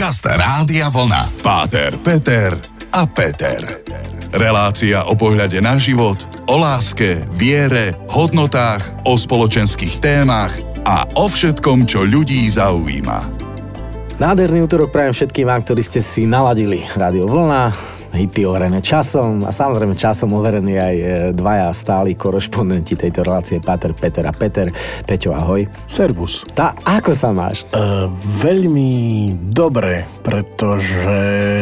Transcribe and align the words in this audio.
Podcast 0.00 0.24
Rádia 0.32 0.88
Vlna. 0.88 1.44
Páter, 1.44 1.92
Peter 2.00 2.56
a 2.88 3.04
Peter. 3.04 3.84
Relácia 4.32 5.04
o 5.04 5.12
pohľade 5.12 5.60
na 5.60 5.76
život, 5.76 6.16
o 6.48 6.56
láske, 6.56 7.20
viere, 7.36 7.92
hodnotách, 8.08 8.80
o 9.04 9.20
spoločenských 9.20 10.00
témach 10.00 10.56
a 10.88 11.04
o 11.20 11.28
všetkom, 11.28 11.84
čo 11.84 12.00
ľudí 12.08 12.48
zaujíma. 12.48 13.28
Nádherný 14.16 14.64
útorok 14.64 14.88
prajem 14.88 15.12
všetkým 15.12 15.44
vám, 15.44 15.60
ktorí 15.68 15.84
ste 15.84 16.00
si 16.00 16.24
naladili 16.24 16.88
Rádio 16.96 17.28
Vlna 17.28 17.99
hity 18.12 18.42
overené 18.42 18.82
časom 18.82 19.46
a 19.46 19.54
samozrejme 19.54 19.94
časom 19.94 20.34
overení 20.34 20.74
aj 20.74 20.96
e, 20.96 21.04
dvaja 21.36 21.70
stáli 21.70 22.18
korešpondenti 22.18 22.98
tejto 22.98 23.22
relácie, 23.22 23.62
Pater, 23.62 23.94
Peter 23.94 24.26
a 24.26 24.34
Peter. 24.34 24.66
Peťo, 25.06 25.30
ahoj. 25.30 25.66
Servus. 25.86 26.42
Tá, 26.52 26.74
ako 26.82 27.14
sa 27.14 27.30
máš? 27.30 27.62
Uh, 27.70 28.10
veľmi 28.42 28.90
dobre, 29.54 30.08
pretože 30.26 31.20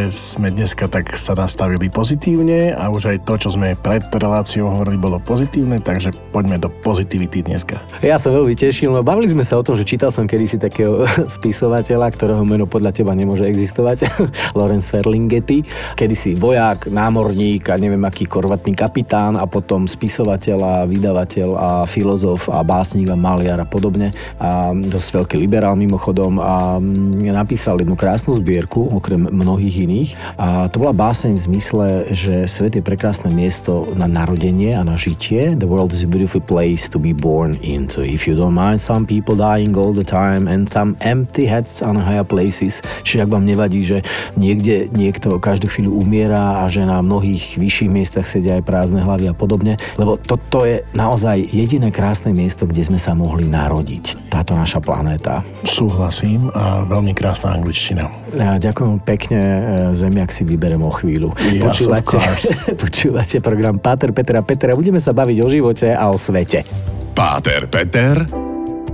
sme 0.09 0.49
dneska 0.49 0.89
tak 0.89 1.13
sa 1.21 1.37
nastavili 1.37 1.93
pozitívne 1.93 2.73
a 2.73 2.89
už 2.89 3.13
aj 3.13 3.19
to, 3.29 3.35
čo 3.37 3.49
sme 3.53 3.77
pred 3.77 4.01
reláciou 4.09 4.73
hovorili, 4.73 4.97
bolo 4.97 5.21
pozitívne, 5.21 5.83
takže 5.85 6.15
poďme 6.33 6.57
do 6.57 6.73
pozitivity 6.81 7.45
dneska. 7.45 7.77
Ja 8.01 8.17
sa 8.17 8.33
veľmi 8.33 8.57
teším, 8.57 8.97
no 8.97 9.05
bavili 9.05 9.29
sme 9.29 9.45
sa 9.45 9.61
o 9.61 9.67
tom, 9.67 9.77
že 9.77 9.85
čítal 9.85 10.09
som 10.09 10.25
kedysi 10.25 10.57
takého 10.57 11.05
spisovateľa, 11.37 12.09
ktorého 12.15 12.43
meno 12.47 12.65
podľa 12.65 12.95
teba 12.97 13.13
nemôže 13.13 13.45
existovať, 13.45 14.09
Lorenz 14.59 14.89
Ferlinghetti, 14.89 15.67
kedysi 15.99 16.38
vojak, 16.39 16.87
námorník 16.87 17.67
a 17.69 17.77
neviem 17.77 18.01
aký 18.07 18.25
korvatný 18.25 18.79
kapitán 18.79 19.35
a 19.35 19.45
potom 19.51 19.91
spisovateľ 19.91 20.59
a 20.63 20.75
vydavateľ 20.87 21.49
a 21.59 21.71
filozof 21.85 22.47
a 22.47 22.63
básnik 22.63 23.11
a 23.11 23.19
maliar 23.19 23.59
a 23.59 23.67
podobne. 23.67 24.15
A 24.39 24.71
dosť 24.71 25.09
veľký 25.19 25.37
liberál 25.37 25.75
mimochodom 25.75 26.39
a 26.39 26.79
mm, 26.79 27.27
napísal 27.35 27.83
jednu 27.83 27.99
krásnu 27.99 28.39
zbierku, 28.39 28.95
okrem 28.95 29.27
mnohých 29.27 29.77
iných. 29.85 30.11
A 30.39 30.71
to 30.71 30.79
bola 30.79 30.95
báseň 30.95 31.35
v 31.35 31.45
zmysle, 31.51 31.87
že 32.15 32.47
svet 32.47 32.79
je 32.79 32.83
prekrásne 32.87 33.35
miesto 33.35 33.91
na 33.99 34.07
narodenie 34.07 34.79
a 34.79 34.87
na 34.87 34.95
žitie. 34.95 35.59
The 35.59 35.67
world 35.67 35.91
is 35.91 36.07
a 36.07 36.11
beautiful 36.11 36.41
place 36.41 36.87
to 36.95 37.03
be 37.03 37.11
born 37.11 37.59
into. 37.61 38.07
If 38.07 38.31
you 38.31 38.39
don't 38.39 38.55
mind 38.55 38.79
some 38.79 39.03
people 39.03 39.35
dying 39.35 39.75
all 39.75 39.91
the 39.91 40.07
time 40.07 40.47
and 40.47 40.71
some 40.71 40.95
empty 41.03 41.51
heads 41.51 41.83
on 41.83 41.99
higher 41.99 42.23
places. 42.23 42.79
Čiže 43.03 43.27
ak 43.27 43.33
vám 43.35 43.43
nevadí, 43.43 43.83
že 43.83 44.07
niekde 44.39 44.87
niekto 44.95 45.35
každú 45.43 45.67
chvíľu 45.67 46.07
umie 46.07 46.28
umiera 46.29 46.61
a 46.61 46.69
že 46.69 46.85
na 46.85 47.01
mnohých 47.01 47.57
vyšších 47.57 47.89
miestach 47.89 48.27
sedia 48.29 48.61
aj 48.61 48.65
prázdne 48.69 49.01
hlavy 49.01 49.33
a 49.33 49.35
podobne, 49.35 49.81
lebo 49.97 50.21
toto 50.21 50.69
je 50.69 50.85
naozaj 50.93 51.41
jediné 51.49 51.89
krásne 51.89 52.37
miesto, 52.37 52.69
kde 52.69 52.85
sme 52.85 53.01
sa 53.01 53.17
mohli 53.17 53.49
narodiť. 53.49 54.29
Táto 54.29 54.53
naša 54.53 54.85
planéta. 54.85 55.41
Súhlasím 55.65 56.53
a 56.53 56.85
veľmi 56.85 57.17
krásna 57.17 57.57
angličtina. 57.57 58.13
Ja, 58.37 58.61
ďakujem 58.61 59.01
pekne, 59.01 59.41
e, 59.41 59.61
Zemiak 59.97 60.29
si 60.29 60.45
vyberem 60.45 60.85
o 60.85 60.93
chvíľu. 60.93 61.33
Yes, 61.49 61.65
počúvate, 61.65 62.21
počúvate 62.85 63.37
program 63.41 63.81
Páter, 63.81 64.13
Petra, 64.13 64.45
Petra. 64.45 64.77
Budeme 64.77 65.01
sa 65.01 65.17
baviť 65.17 65.39
o 65.41 65.49
živote 65.49 65.89
a 65.97 66.13
o 66.13 66.21
svete. 66.21 66.69
Páter, 67.17 67.65
Peter 67.73 68.21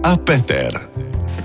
a 0.07 0.13
Peter. 0.23 0.73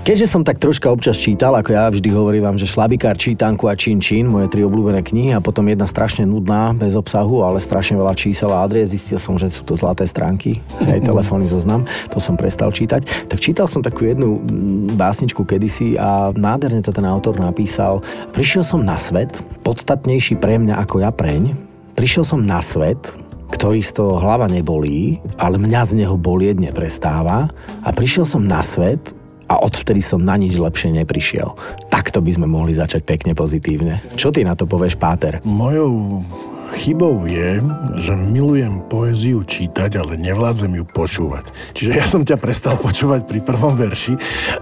Keďže 0.00 0.32
som 0.32 0.40
tak 0.40 0.56
troška 0.56 0.88
občas 0.88 1.20
čítal, 1.20 1.52
ako 1.52 1.76
ja 1.76 1.84
vždy 1.92 2.08
hovorím 2.08 2.48
vám, 2.48 2.56
že 2.56 2.64
šlabikár, 2.64 3.20
čítanku 3.20 3.68
a 3.68 3.76
čin 3.76 4.00
čin, 4.00 4.32
moje 4.32 4.48
tri 4.48 4.64
obľúbené 4.64 5.04
knihy 5.04 5.36
a 5.36 5.44
potom 5.44 5.68
jedna 5.68 5.84
strašne 5.84 6.24
nudná, 6.24 6.72
bez 6.72 6.96
obsahu, 6.96 7.44
ale 7.44 7.60
strašne 7.60 8.00
veľa 8.00 8.16
čísel 8.16 8.48
a 8.48 8.64
adries, 8.64 8.96
zistil 8.96 9.20
som, 9.20 9.36
že 9.36 9.52
sú 9.52 9.60
to 9.60 9.76
zlaté 9.76 10.08
stránky, 10.08 10.64
aj 10.80 11.04
telefónny 11.12 11.44
zoznam, 11.44 11.84
to 12.08 12.16
som 12.16 12.40
prestal 12.40 12.72
čítať. 12.72 13.28
Tak 13.28 13.44
čítal 13.44 13.68
som 13.68 13.84
takú 13.84 14.08
jednu 14.08 14.40
mm, 14.40 14.96
básničku 14.96 15.44
kedysi 15.44 16.00
a 16.00 16.32
nádherne 16.32 16.80
to 16.80 16.96
ten 16.96 17.04
autor 17.04 17.36
napísal. 17.36 18.00
Prišiel 18.32 18.64
som 18.64 18.80
na 18.80 18.96
svet, 18.96 19.36
podstatnejší 19.68 20.40
pre 20.40 20.56
mňa 20.56 20.80
ako 20.80 21.04
ja 21.04 21.12
preň, 21.12 21.52
prišiel 21.92 22.24
som 22.24 22.40
na 22.40 22.64
svet, 22.64 23.12
ktorý 23.52 23.84
z 23.84 24.00
toho 24.00 24.16
hlava 24.16 24.48
nebolí, 24.48 25.20
ale 25.36 25.60
mňa 25.60 25.92
z 25.92 25.92
neho 26.00 26.16
bolieť 26.16 26.56
neprestáva 26.56 27.52
a 27.84 27.88
prišiel 27.92 28.24
som 28.24 28.40
na 28.40 28.64
svet, 28.64 29.19
a 29.50 29.58
odvtedy 29.58 29.98
som 29.98 30.22
na 30.22 30.38
nič 30.38 30.54
lepšie 30.54 30.94
neprišiel. 30.94 31.58
Takto 31.90 32.22
by 32.22 32.30
sme 32.30 32.46
mohli 32.46 32.70
začať 32.70 33.02
pekne 33.02 33.34
pozitívne. 33.34 33.98
Čo 34.14 34.30
ty 34.30 34.46
na 34.46 34.54
to 34.54 34.70
povieš, 34.70 34.94
Páter? 34.94 35.42
Mojou 35.42 36.22
Chybou 36.70 37.26
je, 37.26 37.58
že 37.98 38.14
milujem 38.14 38.80
poéziu 38.86 39.42
čítať, 39.42 39.98
ale 39.98 40.14
nevládzem 40.14 40.70
ju 40.78 40.84
počúvať. 40.86 41.50
Čiže 41.74 41.90
ja 41.92 42.06
som 42.06 42.22
ťa 42.22 42.38
prestal 42.38 42.78
počúvať 42.78 43.26
pri 43.26 43.42
prvom 43.42 43.74
verši, 43.74 44.14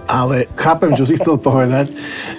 ale 0.09 0.49
chápem, 0.57 0.97
čo 0.97 1.05
si 1.05 1.15
chcel 1.15 1.37
povedať, 1.37 1.93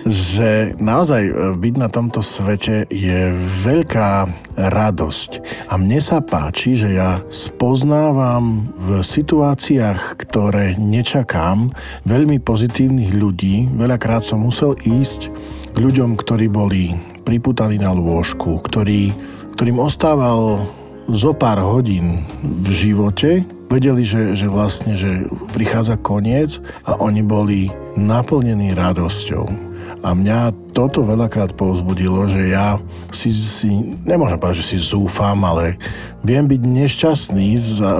že 0.04 0.74
naozaj 0.76 1.22
e, 1.22 1.32
byť 1.54 1.74
na 1.78 1.88
tomto 1.88 2.18
svete 2.18 2.90
je 2.90 3.30
veľká 3.62 4.26
radosť. 4.58 5.30
A 5.70 5.78
mne 5.78 6.02
sa 6.02 6.18
páči, 6.20 6.74
že 6.74 6.98
ja 6.98 7.22
spoznávam 7.30 8.68
v 8.74 9.00
situáciách, 9.00 10.18
ktoré 10.18 10.74
nečakám, 10.76 11.70
veľmi 12.04 12.42
pozitívnych 12.42 13.14
ľudí. 13.14 13.70
Veľakrát 13.78 14.26
som 14.26 14.42
musel 14.42 14.74
ísť 14.82 15.30
k 15.70 15.76
ľuďom, 15.78 16.18
ktorí 16.18 16.50
boli 16.50 16.98
priputaní 17.22 17.78
na 17.78 17.94
lôžku, 17.94 18.58
ktorí 18.66 19.14
ktorým 19.60 19.76
ostával 19.76 20.64
zo 21.12 21.36
pár 21.36 21.60
hodín 21.60 22.24
v 22.40 22.68
živote, 22.72 23.44
vedeli, 23.68 24.08
že, 24.08 24.32
že 24.32 24.48
vlastne, 24.48 24.96
že 24.96 25.28
prichádza 25.52 26.00
koniec 26.00 26.64
a 26.88 26.96
oni 26.96 27.20
boli 27.20 27.68
naplnení 27.92 28.72
radosťou. 28.72 29.69
A 30.00 30.16
mňa 30.16 30.72
toto 30.72 31.04
veľakrát 31.04 31.52
povzbudilo, 31.54 32.24
že 32.24 32.54
ja 32.54 32.80
si, 33.12 33.28
si 33.30 33.68
nemôžem 34.06 34.40
povedať, 34.40 34.64
že 34.64 34.68
si 34.74 34.78
zúfam, 34.80 35.36
ale 35.44 35.76
viem 36.24 36.46
byť 36.48 36.62
nešťastný, 36.62 37.48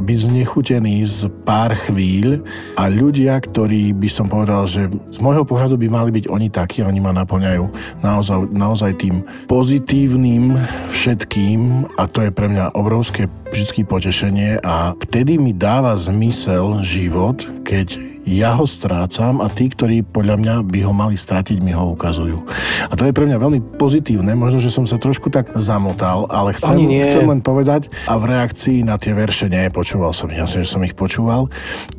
byť 0.00 0.19
znechutený 0.19 1.05
z 1.05 1.28
pár 1.44 1.77
chvíľ. 1.77 2.41
A 2.81 2.88
ľudia, 2.88 3.37
ktorí 3.37 3.93
by 3.93 4.09
som 4.09 4.27
povedal, 4.27 4.65
že 4.65 4.88
z 4.88 5.19
môjho 5.21 5.44
pohľadu 5.44 5.77
by 5.77 5.88
mali 5.93 6.11
byť 6.15 6.25
oni 6.33 6.49
takí, 6.49 6.81
oni 6.81 7.00
ma 7.05 7.12
naplňajú 7.12 7.65
naozaj, 8.00 8.49
naozaj 8.55 8.93
tým 8.97 9.21
pozitívnym 9.44 10.56
všetkým. 10.91 11.84
A 12.00 12.09
to 12.09 12.25
je 12.25 12.31
pre 12.32 12.49
mňa 12.49 12.72
obrovské 12.75 13.28
vždy 13.53 13.82
potešenie. 13.84 14.50
A 14.65 14.97
vtedy 14.97 15.37
mi 15.37 15.53
dáva 15.53 15.99
zmysel 15.99 16.81
život, 16.81 17.44
keď 17.67 18.09
ja 18.28 18.56
ho 18.56 18.69
strácam 18.69 19.41
a 19.41 19.48
tí, 19.48 19.72
ktorí 19.72 20.04
podľa 20.04 20.36
mňa 20.36 20.54
by 20.66 20.81
ho 20.84 20.92
mali 20.92 21.16
stratiť, 21.16 21.58
mi 21.64 21.72
ho 21.72 21.92
ukazujú. 21.97 22.44
A 22.88 22.92
to 22.94 23.08
je 23.08 23.16
pre 23.16 23.25
mňa 23.25 23.38
veľmi 23.41 23.60
pozitívne. 23.81 24.36
Možno, 24.36 24.60
že 24.60 24.72
som 24.72 24.84
sa 24.84 25.00
trošku 25.00 25.32
tak 25.32 25.53
zamotal, 25.56 26.28
ale 26.28 26.53
chcem, 26.56 26.76
chcem 27.04 27.25
len 27.25 27.41
povedať 27.41 27.88
a 28.06 28.20
v 28.20 28.36
reakcii 28.36 28.84
na 28.84 29.00
tie 29.00 29.16
verše 29.16 29.48
nie, 29.48 29.72
počúval 29.72 30.12
som, 30.12 30.28
jasne, 30.28 30.64
že 30.64 30.72
som 30.72 30.84
ich 30.84 30.94
počúval. 30.97 31.48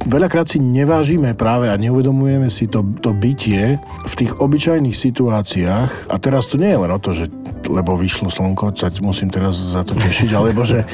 Veľakrát 0.05 0.49
si 0.49 0.61
nevážime 0.61 1.33
práve 1.33 1.69
a 1.69 1.75
neuvedomujeme 1.77 2.47
si 2.47 2.69
to, 2.69 2.85
to 3.01 3.11
bytie 3.11 3.81
v 4.05 4.13
tých 4.13 4.37
obyčajných 4.37 4.95
situáciách 4.95 6.11
a 6.11 6.15
teraz 6.21 6.49
tu 6.49 6.61
nie 6.61 6.69
je 6.69 6.81
len 6.81 6.91
o 6.91 6.99
to, 7.01 7.11
že 7.13 7.25
lebo 7.69 7.93
vyšlo 7.93 8.27
slnko, 8.33 8.73
sa 8.73 8.89
musím 9.05 9.29
teraz 9.29 9.55
za 9.55 9.85
to 9.85 9.93
tešiť, 9.93 10.29
alebo 10.39 10.65
že 10.65 10.87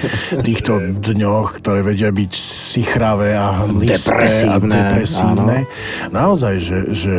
týchto 0.44 1.00
dňoch, 1.00 1.64
ktoré 1.64 1.82
vedia 1.86 2.12
byť 2.12 2.32
sichravé 2.36 3.38
a 3.38 3.66
hmlisté 3.66 4.46
a 4.46 4.58
depresívne. 4.60 4.78
Áno. 5.24 6.14
Naozaj, 6.14 6.56
že, 6.62 6.80
že 6.94 7.16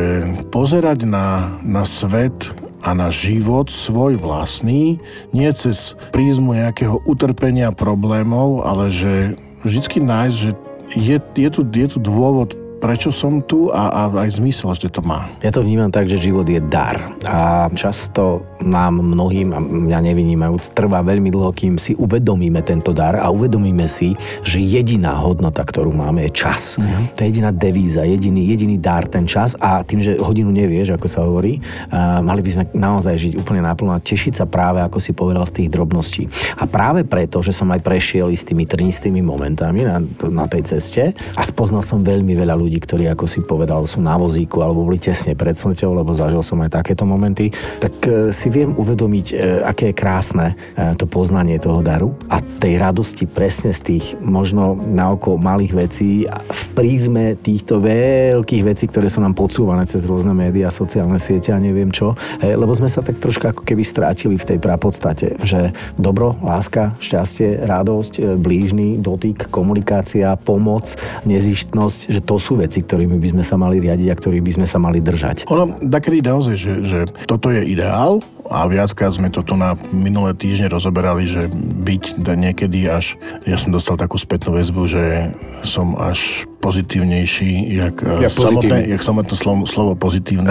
pozerať 0.53 1.03
na, 1.03 1.59
na 1.65 1.83
svet 1.83 2.51
a 2.79 2.95
na 2.95 3.11
život 3.11 3.67
svoj 3.67 4.15
vlastný, 4.15 5.03
nie 5.35 5.49
cez 5.51 5.99
prízmu 6.15 6.55
nejakého 6.55 7.03
utrpenia 7.03 7.75
problémov, 7.75 8.63
ale 8.63 8.87
že 8.87 9.35
vždycky 9.67 9.99
nájsť, 9.99 10.35
že 10.35 10.51
je, 10.95 11.17
je, 11.19 11.49
tu, 11.51 11.61
je 11.67 11.87
tu 11.91 11.99
dôvod 11.99 12.55
prečo 12.79 13.11
som 13.11 13.43
tu 13.43 13.69
a, 13.69 13.91
a 13.91 14.01
aj 14.23 14.39
zmysel, 14.39 14.71
že 14.73 14.89
to 14.89 15.03
má. 15.03 15.27
Ja 15.43 15.51
to 15.51 15.61
vnímam 15.61 15.91
tak, 15.91 16.07
že 16.07 16.15
život 16.15 16.47
je 16.47 16.63
dar 16.63 17.11
a 17.27 17.67
často 17.75 18.47
nám 18.63 18.99
mnohým, 18.99 19.55
a 19.55 19.59
mňa 19.59 19.99
nevynímajúc, 20.11 20.75
trvá 20.75 20.99
veľmi 21.03 21.31
dlho, 21.31 21.51
kým 21.55 21.79
si 21.79 21.95
uvedomíme 21.95 22.59
tento 22.63 22.91
dar 22.91 23.15
a 23.19 23.31
uvedomíme 23.31 23.87
si, 23.87 24.15
že 24.43 24.59
jediná 24.59 25.15
hodnota, 25.15 25.63
ktorú 25.63 25.95
máme, 25.95 26.27
je 26.27 26.31
čas. 26.43 26.75
Mm-hmm. 26.75 27.03
To 27.15 27.19
je 27.19 27.27
jediná 27.31 27.49
devíza, 27.55 28.03
jediný, 28.03 28.43
jediný 28.47 28.75
dar, 28.75 29.07
ten 29.07 29.23
čas 29.23 29.55
a 29.59 29.83
tým, 29.83 30.03
že 30.03 30.19
hodinu 30.19 30.51
nevieš, 30.51 30.95
ako 30.95 31.07
sa 31.07 31.23
hovorí, 31.23 31.59
uh, 31.59 32.19
mali 32.19 32.43
by 32.43 32.49
sme 32.51 32.63
naozaj 32.75 33.15
žiť 33.15 33.33
úplne 33.39 33.63
naplno 33.63 33.95
a 33.95 34.03
tešiť 34.03 34.43
sa 34.43 34.45
práve, 34.45 34.83
ako 34.83 34.99
si 34.99 35.15
povedal, 35.15 35.47
z 35.47 35.63
tých 35.63 35.69
drobností. 35.71 36.27
A 36.59 36.67
práve 36.67 37.07
preto, 37.07 37.39
že 37.39 37.55
som 37.55 37.71
aj 37.71 37.79
prešiel 37.79 38.31
istými 38.31 38.67
trnistými 38.67 39.23
momentami 39.23 39.87
na, 39.87 40.03
na 40.27 40.45
tej 40.45 40.67
ceste 40.67 41.15
a 41.35 41.41
spoznal 41.41 41.81
som 41.81 42.03
veľmi 42.03 42.35
veľa 42.35 42.59
ľudí, 42.59 42.68
ľudí, 42.69 42.85
ktorí, 42.85 43.09
ako 43.09 43.25
si 43.25 43.41
povedal, 43.41 43.81
sú 43.89 43.97
na 43.97 44.13
vozíku 44.13 44.61
alebo 44.61 44.85
boli 44.85 45.01
tesne 45.01 45.33
pred 45.33 45.57
smrťou, 45.57 45.89
lebo 45.97 46.13
zažil 46.13 46.45
som 46.45 46.61
aj 46.61 46.77
takéto 46.77 47.01
momenty, 47.01 47.49
tak 47.81 47.97
e, 48.05 48.29
si 48.29 48.53
viem 48.53 48.77
uvedomiť, 48.77 49.25
e, 49.33 49.65
aké 49.65 49.89
je 49.89 49.97
krásne 49.97 50.53
e, 50.77 50.93
to 50.93 51.09
poznanie 51.09 51.57
toho 51.57 51.81
daru 51.81 52.13
a 52.29 52.37
tej 52.61 52.77
radosti 52.77 53.25
presne 53.25 53.73
z 53.73 53.81
tých 53.81 54.05
možno 54.21 54.77
naoko 54.77 55.41
malých 55.41 55.73
vecí 55.73 56.29
v 56.29 56.63
prízme 56.77 57.33
týchto 57.41 57.81
veľkých 57.81 58.61
vecí, 58.61 58.85
ktoré 58.85 59.09
sú 59.09 59.25
nám 59.25 59.33
podsúvané 59.33 59.89
cez 59.89 60.05
rôzne 60.05 60.37
médiá, 60.37 60.69
sociálne 60.69 61.17
siete 61.17 61.49
a 61.49 61.57
neviem 61.57 61.89
čo, 61.89 62.13
lebo 62.43 62.69
sme 62.77 62.85
sa 62.85 63.01
tak 63.01 63.17
troška 63.17 63.49
ako 63.49 63.65
keby 63.65 63.81
strátili 63.81 64.37
v 64.37 64.45
tej 64.45 64.59
prapodstate, 64.61 65.41
že 65.41 65.73
dobro, 65.97 66.37
láska, 66.45 66.93
šťastie, 67.01 67.65
radosť, 67.65 68.37
blížny, 68.37 69.01
dotyk, 69.01 69.49
komunikácia, 69.49 70.35
pomoc, 70.37 70.93
nezištnosť, 71.25 71.99
že 72.11 72.21
to 72.21 72.35
sú 72.37 72.58
veci, 72.59 72.83
ktorými 72.83 73.15
by 73.15 73.39
sme 73.39 73.43
sa 73.43 73.55
mali 73.55 73.79
riadiť 73.79 74.07
a 74.11 74.15
ktorých 74.19 74.43
by 74.43 74.51
sme 74.59 74.67
sa 74.67 74.77
mali 74.77 74.99
držať. 74.99 75.47
Ono, 75.47 75.79
takedy 75.79 76.19
naozaj, 76.19 76.55
že, 76.59 76.73
že 76.83 76.99
toto 77.23 77.47
je 77.47 77.63
ideál, 77.63 78.19
a 78.49 78.65
viackrát 78.65 79.13
sme 79.13 79.29
to 79.29 79.45
tu 79.45 79.53
na 79.53 79.77
minulé 79.93 80.33
týždne 80.33 80.73
rozoberali, 80.73 81.29
že 81.29 81.45
byť 81.85 82.25
niekedy 82.25 82.89
až, 82.89 83.13
ja 83.45 83.61
som 83.61 83.69
dostal 83.69 83.93
takú 83.93 84.17
spätnú 84.17 84.57
väzbu, 84.57 84.89
že 84.89 85.29
som 85.61 85.93
až 85.93 86.49
pozitívnejší, 86.57 87.77
jak, 87.77 88.01
ja 88.01 88.25
samotné, 88.25 88.89
jak 88.89 89.05
samotné 89.05 89.35
slovo, 89.37 89.63
slovo 89.69 89.93
pozitívne. 89.93 90.49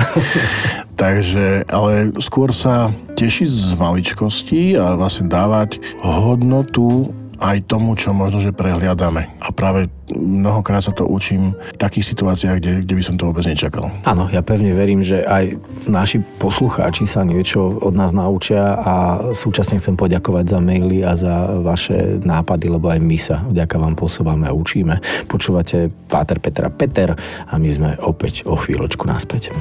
Takže, 1.02 1.66
ale 1.66 2.14
skôr 2.22 2.54
sa 2.54 2.94
tešiť 3.18 3.48
z 3.50 3.72
maličkosti 3.74 4.78
a 4.78 4.94
vlastne 4.94 5.26
dávať 5.26 5.82
hodnotu 5.98 7.10
aj 7.38 7.70
tomu, 7.70 7.94
čo 7.94 8.10
možno, 8.10 8.42
že 8.42 8.54
prehliadame. 8.54 9.30
A 9.38 9.54
práve 9.54 9.86
mnohokrát 10.10 10.82
sa 10.82 10.90
to 10.90 11.06
učím 11.06 11.54
v 11.54 11.78
takých 11.78 12.10
situáciách, 12.14 12.56
kde, 12.58 12.72
kde 12.82 12.94
by 12.94 13.02
som 13.02 13.14
to 13.14 13.30
vôbec 13.30 13.46
nečakal. 13.46 13.90
Áno, 14.02 14.26
ja 14.28 14.42
pevne 14.42 14.74
verím, 14.74 15.06
že 15.06 15.22
aj 15.22 15.58
naši 15.86 16.18
poslucháči 16.42 17.06
sa 17.06 17.22
niečo 17.22 17.78
od 17.78 17.94
nás 17.94 18.10
naučia 18.10 18.74
a 18.78 18.94
súčasne 19.30 19.78
chcem 19.78 19.94
poďakovať 19.94 20.44
za 20.50 20.58
maily 20.58 21.06
a 21.06 21.12
za 21.14 21.62
vaše 21.62 22.18
nápady, 22.22 22.66
lebo 22.68 22.90
aj 22.90 23.00
my 23.00 23.18
sa 23.18 23.36
vďaka 23.46 23.76
vám 23.78 23.94
posúvame 23.94 24.50
a 24.50 24.52
učíme. 24.56 24.98
Počúvate 25.30 25.92
Páter 26.10 26.42
Petra 26.42 26.68
Peter 26.72 27.14
a 27.46 27.54
my 27.56 27.70
sme 27.70 27.90
opäť 28.02 28.42
o 28.48 28.58
chvíľočku 28.58 29.06
naspäť. 29.06 29.54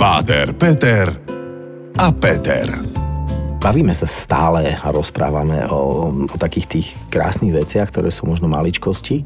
Páter 0.00 0.56
Peter 0.56 1.12
a 1.98 2.06
Peter. 2.10 3.01
Bavíme 3.62 3.94
sa 3.94 4.10
stále 4.10 4.74
a 4.74 4.90
rozprávame 4.90 5.70
o, 5.70 6.10
o 6.26 6.34
takých 6.34 6.66
tých 6.66 6.86
krásnych 7.14 7.54
veciach, 7.54 7.94
ktoré 7.94 8.10
sú 8.10 8.26
možno 8.26 8.50
maličkosti. 8.50 9.22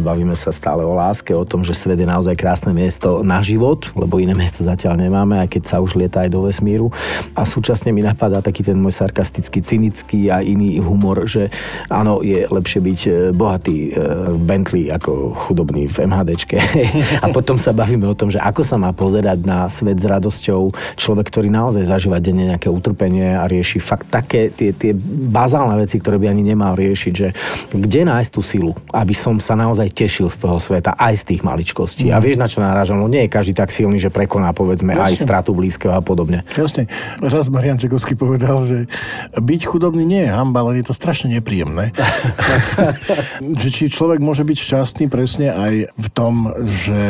Bavíme 0.00 0.32
sa 0.32 0.56
stále 0.56 0.88
o 0.88 0.96
láske, 0.96 1.36
o 1.36 1.44
tom, 1.44 1.60
že 1.60 1.76
svet 1.76 2.00
je 2.00 2.08
naozaj 2.08 2.32
krásne 2.32 2.72
miesto 2.72 3.20
na 3.20 3.44
život, 3.44 3.92
lebo 3.92 4.24
iné 4.24 4.32
miesto 4.32 4.64
zatiaľ 4.64 4.96
nemáme, 4.96 5.36
aj 5.44 5.52
keď 5.52 5.62
sa 5.68 5.76
už 5.84 6.00
lieta 6.00 6.24
aj 6.24 6.32
do 6.32 6.48
vesmíru. 6.48 6.88
A 7.36 7.44
súčasne 7.44 7.92
mi 7.92 8.00
napadá 8.00 8.40
taký 8.40 8.64
ten 8.64 8.80
môj 8.80 9.04
sarkastický, 9.04 9.60
cynický 9.60 10.32
a 10.32 10.40
iný 10.40 10.80
humor, 10.80 11.28
že 11.28 11.52
áno, 11.92 12.24
je 12.24 12.48
lepšie 12.48 12.80
byť 12.80 13.00
e, 13.04 13.10
bohatý 13.36 13.92
v 13.92 14.32
e, 14.32 14.48
Bentley 14.48 14.88
ako 14.88 15.36
chudobný 15.36 15.92
v 15.92 16.08
MHDčke. 16.08 16.56
a 17.24 17.26
potom 17.36 17.60
sa 17.60 17.76
bavíme 17.76 18.08
o 18.08 18.16
tom, 18.16 18.32
že 18.32 18.40
ako 18.40 18.64
sa 18.64 18.80
má 18.80 18.96
pozerať 18.96 19.44
na 19.44 19.68
svet 19.68 20.00
s 20.00 20.08
radosťou 20.08 20.72
človek, 20.96 21.28
ktorý 21.28 21.52
naozaj 21.52 21.84
zažíva 21.84 22.16
denne 22.16 22.48
nejaké 22.56 22.72
utrpenie 22.72 23.36
a 23.36 23.57
rieši 23.58 23.82
fakt 23.82 24.06
také 24.06 24.54
tie, 24.54 24.70
tie 24.70 24.94
bazálne 25.28 25.74
veci, 25.82 25.98
ktoré 25.98 26.22
by 26.22 26.30
ani 26.30 26.46
nemal 26.46 26.78
riešiť, 26.78 27.12
že 27.12 27.34
kde 27.74 28.06
nájsť 28.06 28.30
tú 28.30 28.40
silu, 28.40 28.72
aby 28.94 29.12
som 29.12 29.42
sa 29.42 29.58
naozaj 29.58 29.90
tešil 29.90 30.30
z 30.30 30.38
toho 30.38 30.62
sveta, 30.62 30.94
aj 30.94 31.26
z 31.26 31.34
tých 31.34 31.42
maličkostí. 31.42 32.08
Mm. 32.08 32.14
A 32.14 32.18
vieš, 32.22 32.36
na 32.38 32.46
čo 32.46 32.62
náražam? 32.62 33.02
No 33.02 33.10
nie 33.10 33.26
je 33.26 33.34
každý 33.34 33.58
tak 33.58 33.74
silný, 33.74 33.98
že 33.98 34.14
prekoná, 34.14 34.54
povedzme, 34.54 34.94
Jasne. 34.94 35.04
aj 35.04 35.14
stratu 35.18 35.50
blízkeho 35.58 35.98
a 35.98 36.02
podobne. 36.04 36.46
Jasne. 36.54 36.86
Raz 37.18 37.50
Marian 37.50 37.76
Čekovský 37.82 38.14
povedal, 38.14 38.62
že 38.62 38.78
byť 39.34 39.60
chudobný 39.66 40.06
nie 40.06 40.22
je 40.24 40.30
hamba, 40.30 40.62
ale 40.62 40.78
je 40.78 40.86
to 40.86 40.94
strašne 40.94 41.34
nepríjemné. 41.34 41.90
že 43.60 43.68
či 43.74 43.90
človek 43.90 44.22
môže 44.22 44.46
byť 44.46 44.58
šťastný 44.58 45.10
presne 45.10 45.50
aj 45.50 45.74
v 45.90 46.08
tom, 46.14 46.54
že 46.62 47.00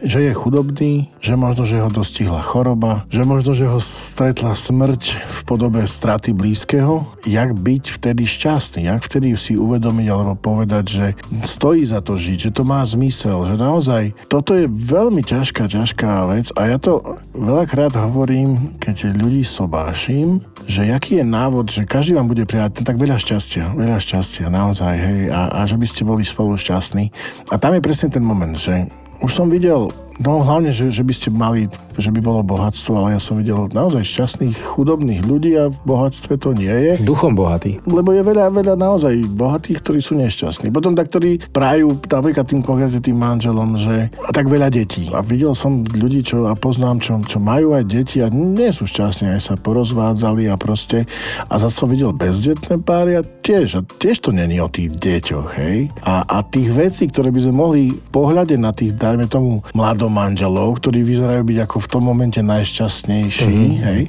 že 0.00 0.24
je 0.24 0.32
chudobný, 0.32 1.12
že 1.20 1.36
možno, 1.36 1.68
že 1.68 1.80
ho 1.80 1.90
dostihla 1.92 2.40
choroba, 2.40 3.04
že 3.12 3.24
možno, 3.24 3.52
že 3.52 3.68
ho 3.68 3.80
stretla 3.80 4.56
smrť 4.56 5.02
v 5.16 5.38
podobe 5.44 5.84
straty 5.84 6.32
blízkeho. 6.32 7.04
Jak 7.28 7.56
byť 7.56 7.84
vtedy 8.00 8.24
šťastný? 8.24 8.88
Jak 8.88 9.04
vtedy 9.04 9.36
si 9.36 9.56
uvedomiť 9.56 10.06
alebo 10.08 10.34
povedať, 10.36 10.84
že 10.88 11.06
stojí 11.44 11.84
za 11.84 12.00
to 12.00 12.16
žiť, 12.16 12.50
že 12.50 12.54
to 12.54 12.62
má 12.64 12.80
zmysel, 12.84 13.44
že 13.44 13.60
naozaj 13.60 14.16
toto 14.32 14.56
je 14.56 14.66
veľmi 14.68 15.20
ťažká, 15.20 15.68
ťažká 15.68 16.28
vec 16.32 16.48
a 16.56 16.70
ja 16.70 16.78
to 16.80 17.20
veľakrát 17.36 17.92
hovorím, 17.96 18.76
keď 18.80 19.12
ľudí 19.16 19.44
sobášim, 19.44 20.40
že 20.64 20.88
jaký 20.88 21.20
je 21.20 21.24
návod, 21.26 21.68
že 21.68 21.84
každý 21.84 22.16
vám 22.16 22.28
bude 22.30 22.44
prijať 22.48 22.84
tak 22.84 22.96
veľa 22.96 23.20
šťastia, 23.20 23.76
veľa 23.76 23.98
šťastia, 24.00 24.46
naozaj, 24.48 24.94
hej, 24.96 25.20
a, 25.28 25.60
a 25.60 25.68
že 25.68 25.76
by 25.76 25.86
ste 25.86 26.02
boli 26.08 26.24
spolu 26.24 26.56
šťastní. 26.56 27.12
A 27.52 27.58
tam 27.60 27.76
je 27.76 27.84
presne 27.84 28.08
ten 28.08 28.24
moment, 28.24 28.56
že 28.56 28.88
už 29.20 29.30
som 29.34 29.50
videl 29.52 29.88
No 30.20 30.44
hlavne, 30.44 30.68
že, 30.68 30.92
že 30.92 31.00
by 31.00 31.12
ste 31.16 31.28
mali, 31.32 31.64
že 31.96 32.12
by 32.12 32.20
bolo 32.20 32.44
bohatstvo, 32.44 32.92
ale 32.92 33.16
ja 33.16 33.20
som 33.20 33.40
videl 33.40 33.72
naozaj 33.72 34.04
šťastných, 34.04 34.52
chudobných 34.52 35.24
ľudí 35.24 35.56
a 35.56 35.72
v 35.72 35.76
bohatstve 35.88 36.36
to 36.36 36.52
nie 36.52 36.68
je. 36.68 36.92
Duchom 37.00 37.32
bohatý. 37.32 37.80
Lebo 37.88 38.12
je 38.12 38.20
veľa, 38.20 38.52
veľa 38.52 38.76
naozaj 38.76 39.16
bohatých, 39.32 39.80
ktorí 39.80 40.04
sú 40.04 40.20
nešťastní. 40.20 40.68
Potom 40.68 40.92
tak, 40.92 41.08
ktorí 41.08 41.40
prajú 41.48 41.96
napríklad 42.04 42.44
tým 42.44 42.60
konkrétne 42.60 43.00
tým 43.00 43.16
manželom, 43.16 43.80
že 43.80 44.12
a 44.20 44.28
tak 44.28 44.52
veľa 44.52 44.68
detí. 44.68 45.08
A 45.08 45.24
videl 45.24 45.56
som 45.56 45.88
ľudí, 45.88 46.20
čo 46.20 46.44
a 46.44 46.52
poznám, 46.52 47.00
čo, 47.00 47.16
čo 47.24 47.40
majú 47.40 47.72
aj 47.72 47.88
deti 47.88 48.20
a 48.20 48.28
nie 48.28 48.68
sú 48.76 48.84
šťastní, 48.84 49.32
aj 49.32 49.40
sa 49.40 49.54
porozvádzali 49.56 50.52
a 50.52 50.60
proste. 50.60 51.08
A 51.48 51.56
zase 51.56 51.80
som 51.80 51.88
videl 51.88 52.12
bezdetné 52.12 52.76
páry 52.84 53.16
a 53.16 53.24
tiež, 53.24 53.68
a 53.72 53.80
tiež 53.80 54.20
to 54.20 54.36
není 54.36 54.60
o 54.60 54.68
tých 54.68 54.92
deťoch, 55.00 55.48
hej. 55.56 55.88
A, 56.04 56.28
a 56.28 56.44
tých 56.44 56.68
vecí, 56.76 57.08
ktoré 57.08 57.32
by 57.32 57.40
sme 57.40 57.54
mohli 57.56 57.82
pohľade 58.12 58.60
na 58.60 58.76
tých, 58.76 58.92
dajme 59.00 59.24
tomu, 59.24 59.64
mladom 59.72 60.09
manželov, 60.10 60.82
ktorí 60.82 61.06
vyzerajú 61.06 61.42
byť 61.46 61.58
ako 61.64 61.76
v 61.78 61.90
tom 61.90 62.02
momente 62.02 62.40
najšťastnejší, 62.42 63.58
mm-hmm. 63.62 63.86
hej, 63.86 64.02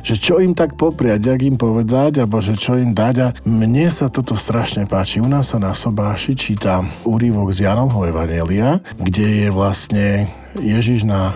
že 0.00 0.14
čo 0.16 0.40
im 0.40 0.56
tak 0.56 0.80
popriať, 0.80 1.28
jak 1.28 1.40
im 1.44 1.60
povedať, 1.60 2.24
alebo 2.24 2.40
že 2.40 2.56
čo 2.56 2.80
im 2.80 2.96
dať 2.96 3.14
a 3.20 3.28
mne 3.44 3.86
sa 3.92 4.08
toto 4.08 4.34
strašne 4.34 4.88
páči. 4.88 5.20
U 5.20 5.28
nás 5.28 5.52
sa 5.52 5.60
na 5.60 5.76
Sobáši 5.76 6.32
číta 6.34 6.80
úrivok 7.04 7.52
z 7.52 7.68
Janovho 7.68 8.08
Evangelia, 8.08 8.80
kde 8.96 9.46
je 9.46 9.48
vlastne 9.52 10.32
Ježiš 10.54 11.02
na 11.02 11.30
e, 11.30 11.34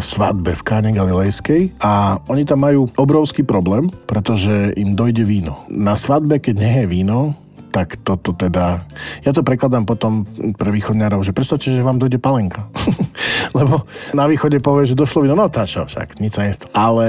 svadbe 0.00 0.56
v 0.56 0.62
Káne 0.64 0.90
Galilejskej 0.96 1.76
a 1.80 2.16
oni 2.28 2.48
tam 2.48 2.64
majú 2.64 2.88
obrovský 2.96 3.44
problém, 3.44 3.92
pretože 4.08 4.72
im 4.80 4.96
dojde 4.96 5.28
víno. 5.28 5.60
Na 5.68 5.92
svadbe, 5.92 6.40
keď 6.40 6.54
nie 6.56 6.74
je 6.82 6.86
víno, 6.88 7.36
tak 7.76 8.00
toto 8.00 8.32
teda... 8.32 8.88
Ja 9.20 9.36
to 9.36 9.44
prekladám 9.44 9.84
potom 9.84 10.24
pre 10.56 10.72
východňarov, 10.72 11.20
že 11.20 11.36
predstavte, 11.36 11.68
že 11.68 11.84
vám 11.84 12.00
dojde 12.00 12.16
palenka. 12.16 12.72
Lebo 13.58 13.84
na 14.16 14.24
východe 14.24 14.64
povie, 14.64 14.88
že 14.88 14.96
došlo 14.96 15.28
víno, 15.28 15.36
no 15.36 15.52
tá 15.52 15.68
čo, 15.68 15.84
však 15.84 16.16
nič 16.16 16.40
sa 16.40 16.48
nestalo. 16.48 16.72
Ale 16.72 17.06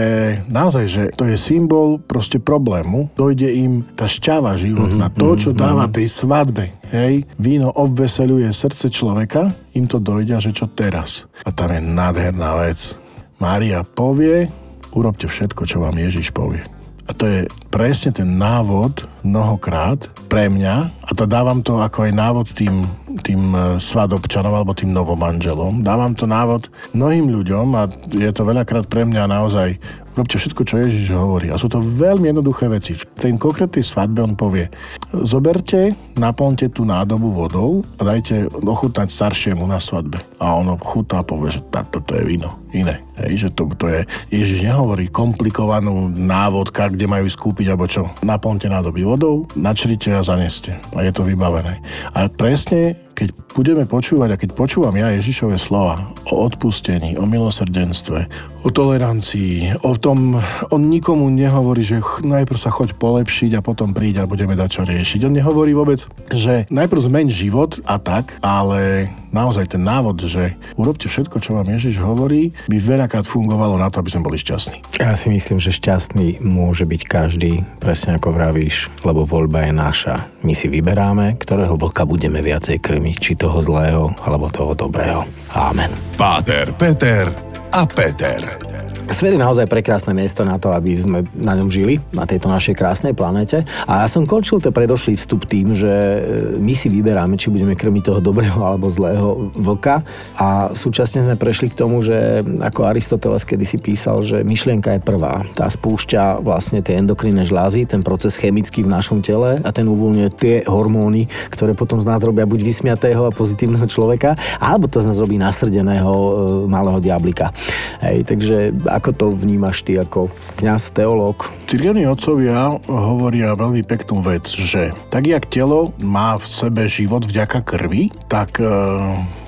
naozaj, 0.51 0.85
že 0.91 1.03
to 1.15 1.23
je 1.23 1.39
symbol 1.39 2.03
proste 2.03 2.43
problému. 2.43 3.15
Dojde 3.15 3.47
im 3.47 3.79
tá 3.95 4.11
šťava 4.11 4.59
životná, 4.59 5.07
mm-hmm, 5.07 5.23
to, 5.23 5.29
čo 5.39 5.49
mm-hmm. 5.55 5.63
dáva 5.63 5.85
tej 5.87 6.07
svadbe. 6.11 6.75
Hej, 6.91 7.23
víno 7.39 7.71
obveseluje 7.71 8.51
srdce 8.51 8.91
človeka, 8.91 9.55
im 9.71 9.87
to 9.87 10.03
dojde 10.03 10.43
že 10.43 10.51
čo 10.51 10.67
teraz. 10.67 11.23
A 11.47 11.55
tam 11.55 11.71
je 11.71 11.79
nádherná 11.79 12.59
vec. 12.59 12.91
Mária 13.39 13.87
povie, 13.87 14.51
urobte 14.91 15.31
všetko, 15.31 15.63
čo 15.63 15.79
vám 15.79 15.95
Ježiš 15.95 16.35
povie. 16.35 16.76
A 17.07 17.11
to 17.15 17.23
je 17.23 17.39
presne 17.71 18.11
ten 18.11 18.35
návod 18.35 19.07
mnohokrát 19.23 20.11
pre 20.27 20.51
mňa, 20.51 20.75
a 20.91 21.11
to 21.15 21.23
dávam 21.23 21.63
to 21.63 21.79
ako 21.79 22.03
aj 22.03 22.11
návod 22.11 22.47
tým, 22.51 22.83
tým 23.23 23.55
e, 23.55 23.79
svadobčanom 23.79 24.51
alebo 24.51 24.75
tým 24.75 24.91
novomanželom. 24.91 25.87
Dávam 25.87 26.11
to 26.11 26.27
návod 26.27 26.67
mnohým 26.91 27.31
ľuďom 27.31 27.67
a 27.79 27.87
je 28.11 28.27
to 28.35 28.43
veľakrát 28.43 28.91
pre 28.91 29.07
mňa 29.07 29.23
naozaj 29.23 29.79
robte 30.17 30.41
všetko, 30.41 30.61
čo 30.65 30.81
Ježiš 30.81 31.13
hovorí. 31.13 31.53
A 31.53 31.61
sú 31.61 31.69
to 31.69 31.77
veľmi 31.77 32.33
jednoduché 32.33 32.65
veci. 32.67 32.97
V 32.97 33.05
tej 33.13 33.37
konkrétnej 33.37 33.85
svadbe 33.85 34.25
on 34.25 34.33
povie, 34.33 34.67
zoberte, 35.13 35.93
naplňte 36.17 36.73
tú 36.73 36.83
nádobu 36.83 37.29
vodou 37.31 37.85
a 38.01 38.01
dajte 38.01 38.49
ochutnať 38.51 39.13
staršiemu 39.13 39.63
na 39.69 39.77
svadbe. 39.77 40.17
A 40.41 40.57
ono 40.57 40.75
chutá 40.81 41.21
a 41.21 41.27
povie, 41.27 41.53
že 41.53 41.61
toto 41.69 42.17
je 42.17 42.25
víno. 42.25 42.57
iné. 42.73 42.99
Hej, 43.17 43.47
že 43.47 43.49
to, 43.55 43.69
to 43.77 43.87
je, 43.89 44.01
Ježiš 44.29 44.67
nehovorí 44.67 45.09
komplikovanú 45.09 46.09
návodka, 46.11 46.89
kde 46.89 47.09
majú 47.09 47.25
skúpiť 47.25 47.73
alebo 47.73 47.85
čo. 47.89 48.11
Naplňte 48.21 48.69
nádoby 48.69 49.01
vodou, 49.05 49.49
načrite 49.57 50.13
a 50.13 50.21
zaneste. 50.21 50.75
A 50.93 51.01
je 51.05 51.13
to 51.13 51.25
vybavené. 51.25 51.79
A 52.13 52.29
presne 52.29 53.06
keď 53.17 53.33
budeme 53.57 53.89
počúvať 53.89 54.29
a 54.29 54.37
keď 54.37 54.49
počúvam 54.53 54.93
ja 54.93 55.09
Ježišové 55.17 55.57
slova 55.57 56.13
o 56.29 56.45
odpustení, 56.45 57.17
o 57.17 57.25
milosrdenstve, 57.25 58.29
o 58.61 58.69
tolerancii, 58.69 59.81
o 59.81 59.97
tom, 59.97 60.37
on 60.69 60.81
nikomu 60.85 61.25
nehovorí, 61.33 61.81
že 61.81 61.97
najprv 62.21 62.59
sa 62.61 62.69
choď 62.69 62.93
polepšiť 63.01 63.57
a 63.57 63.65
potom 63.65 63.97
príď 63.97 64.21
a 64.21 64.29
budeme 64.29 64.53
dať 64.53 64.69
čo 64.69 64.81
riešiť. 64.85 65.25
On 65.25 65.33
nehovorí 65.33 65.73
vôbec, 65.73 66.05
že 66.29 66.69
najprv 66.69 67.01
zmeň 67.09 67.27
život 67.33 67.81
a 67.89 67.97
tak, 67.97 68.37
ale 68.45 69.09
naozaj 69.33 69.73
ten 69.73 69.81
návod, 69.81 70.21
že 70.21 70.53
urobte 70.77 71.09
všetko, 71.09 71.41
čo 71.41 71.57
vám 71.57 71.73
Ježiš 71.73 71.97
hovorí, 71.97 72.53
by 72.69 72.77
veľakrát 72.77 73.25
fungovalo 73.25 73.81
na 73.81 73.89
to, 73.89 73.97
aby 73.97 74.13
sme 74.13 74.29
boli 74.29 74.37
šťastní. 74.37 75.01
Ja 75.01 75.17
si 75.17 75.33
myslím, 75.33 75.57
že 75.57 75.73
šťastný 75.73 76.45
môže 76.45 76.85
byť 76.85 77.01
každý, 77.01 77.65
presne 77.81 78.21
ako 78.21 78.29
vravíš, 78.29 78.93
lebo 79.01 79.25
voľba 79.25 79.65
je 79.65 79.73
naša. 79.73 80.15
My 80.45 80.53
si 80.53 80.69
vyberáme, 80.69 81.41
ktorého 81.41 81.73
vlka 81.81 82.05
budeme 82.05 82.45
viacej 82.45 82.77
krmiť 82.77 83.06
nami, 83.07 83.15
či 83.15 83.39
toho 83.39 83.63
zlého, 83.63 84.11
alebo 84.27 84.51
toho 84.51 84.75
dobrého. 84.75 85.23
Amen. 85.55 85.91
Páter, 86.19 86.75
Peter 86.75 87.31
a 87.71 87.87
Peter. 87.87 88.66
Svet 89.07 89.31
je 89.31 89.39
naozaj 89.39 89.71
prekrásne 89.71 90.11
miesto 90.11 90.43
na 90.43 90.59
to, 90.59 90.75
aby 90.75 90.91
sme 90.91 91.23
na 91.31 91.55
ňom 91.55 91.71
žili, 91.71 92.03
na 92.11 92.27
tejto 92.27 92.51
našej 92.51 92.75
krásnej 92.75 93.15
planete. 93.15 93.63
A 93.87 94.03
ja 94.03 94.07
som 94.11 94.27
končil 94.27 94.59
ten 94.59 94.75
predošlý 94.75 95.15
vstup 95.15 95.47
tým, 95.47 95.71
že 95.71 95.87
e, 95.87 96.19
my 96.59 96.75
si 96.75 96.91
vyberáme, 96.91 97.39
či 97.39 97.47
budeme 97.47 97.71
krmiť 97.71 98.03
toho 98.03 98.19
dobrého 98.19 98.59
alebo 98.59 98.91
zlého 98.91 99.47
vlka. 99.55 100.03
A 100.35 100.75
súčasne 100.75 101.23
sme 101.23 101.39
prešli 101.39 101.71
k 101.71 101.79
tomu, 101.79 102.03
že 102.03 102.43
ako 102.43 102.83
Aristoteles 102.83 103.47
kedysi 103.47 103.79
písal, 103.79 104.27
že 104.27 104.43
myšlienka 104.43 104.99
je 104.99 105.01
prvá. 105.01 105.47
Tá 105.55 105.71
spúšťa 105.71 106.43
vlastne 106.43 106.83
tie 106.83 106.99
endokrinné 106.99 107.47
žlázy, 107.47 107.87
ten 107.87 108.03
proces 108.03 108.35
chemický 108.35 108.83
v 108.83 108.91
našom 108.91 109.23
tele 109.23 109.63
a 109.63 109.69
ten 109.71 109.87
uvoľňuje 109.87 110.29
tie 110.35 110.55
hormóny, 110.67 111.31
ktoré 111.47 111.71
potom 111.79 112.03
z 112.03 112.11
nás 112.11 112.19
robia 112.19 112.43
buď 112.43 112.59
vysmiatého 112.59 113.23
a 113.23 113.31
pozitívneho 113.31 113.87
človeka, 113.87 114.35
alebo 114.59 114.91
to 114.91 114.99
z 114.99 115.15
nás 115.15 115.17
robí 115.23 115.39
nasrdeného 115.39 116.11
e, 116.11 116.31
malého 116.67 116.99
diablika. 116.99 117.55
Hej, 118.03 118.27
takže 118.27 118.75
ako 118.97 119.09
to 119.13 119.25
vnímaš 119.29 119.85
ty 119.85 120.01
ako 120.01 120.33
kňaz, 120.57 120.97
teológ? 120.97 121.45
Cirkevní 121.69 122.09
otcovia 122.09 122.81
hovoria 122.89 123.53
veľmi 123.53 123.85
peknú 123.85 124.25
vec, 124.25 124.49
že 124.49 124.89
tak 125.13 125.29
jak 125.29 125.45
telo 125.45 125.93
má 126.01 126.41
v 126.41 126.45
sebe 126.49 126.89
život 126.89 127.29
vďaka 127.29 127.61
krvi, 127.61 128.09
tak 128.25 128.57
e, 128.57 128.65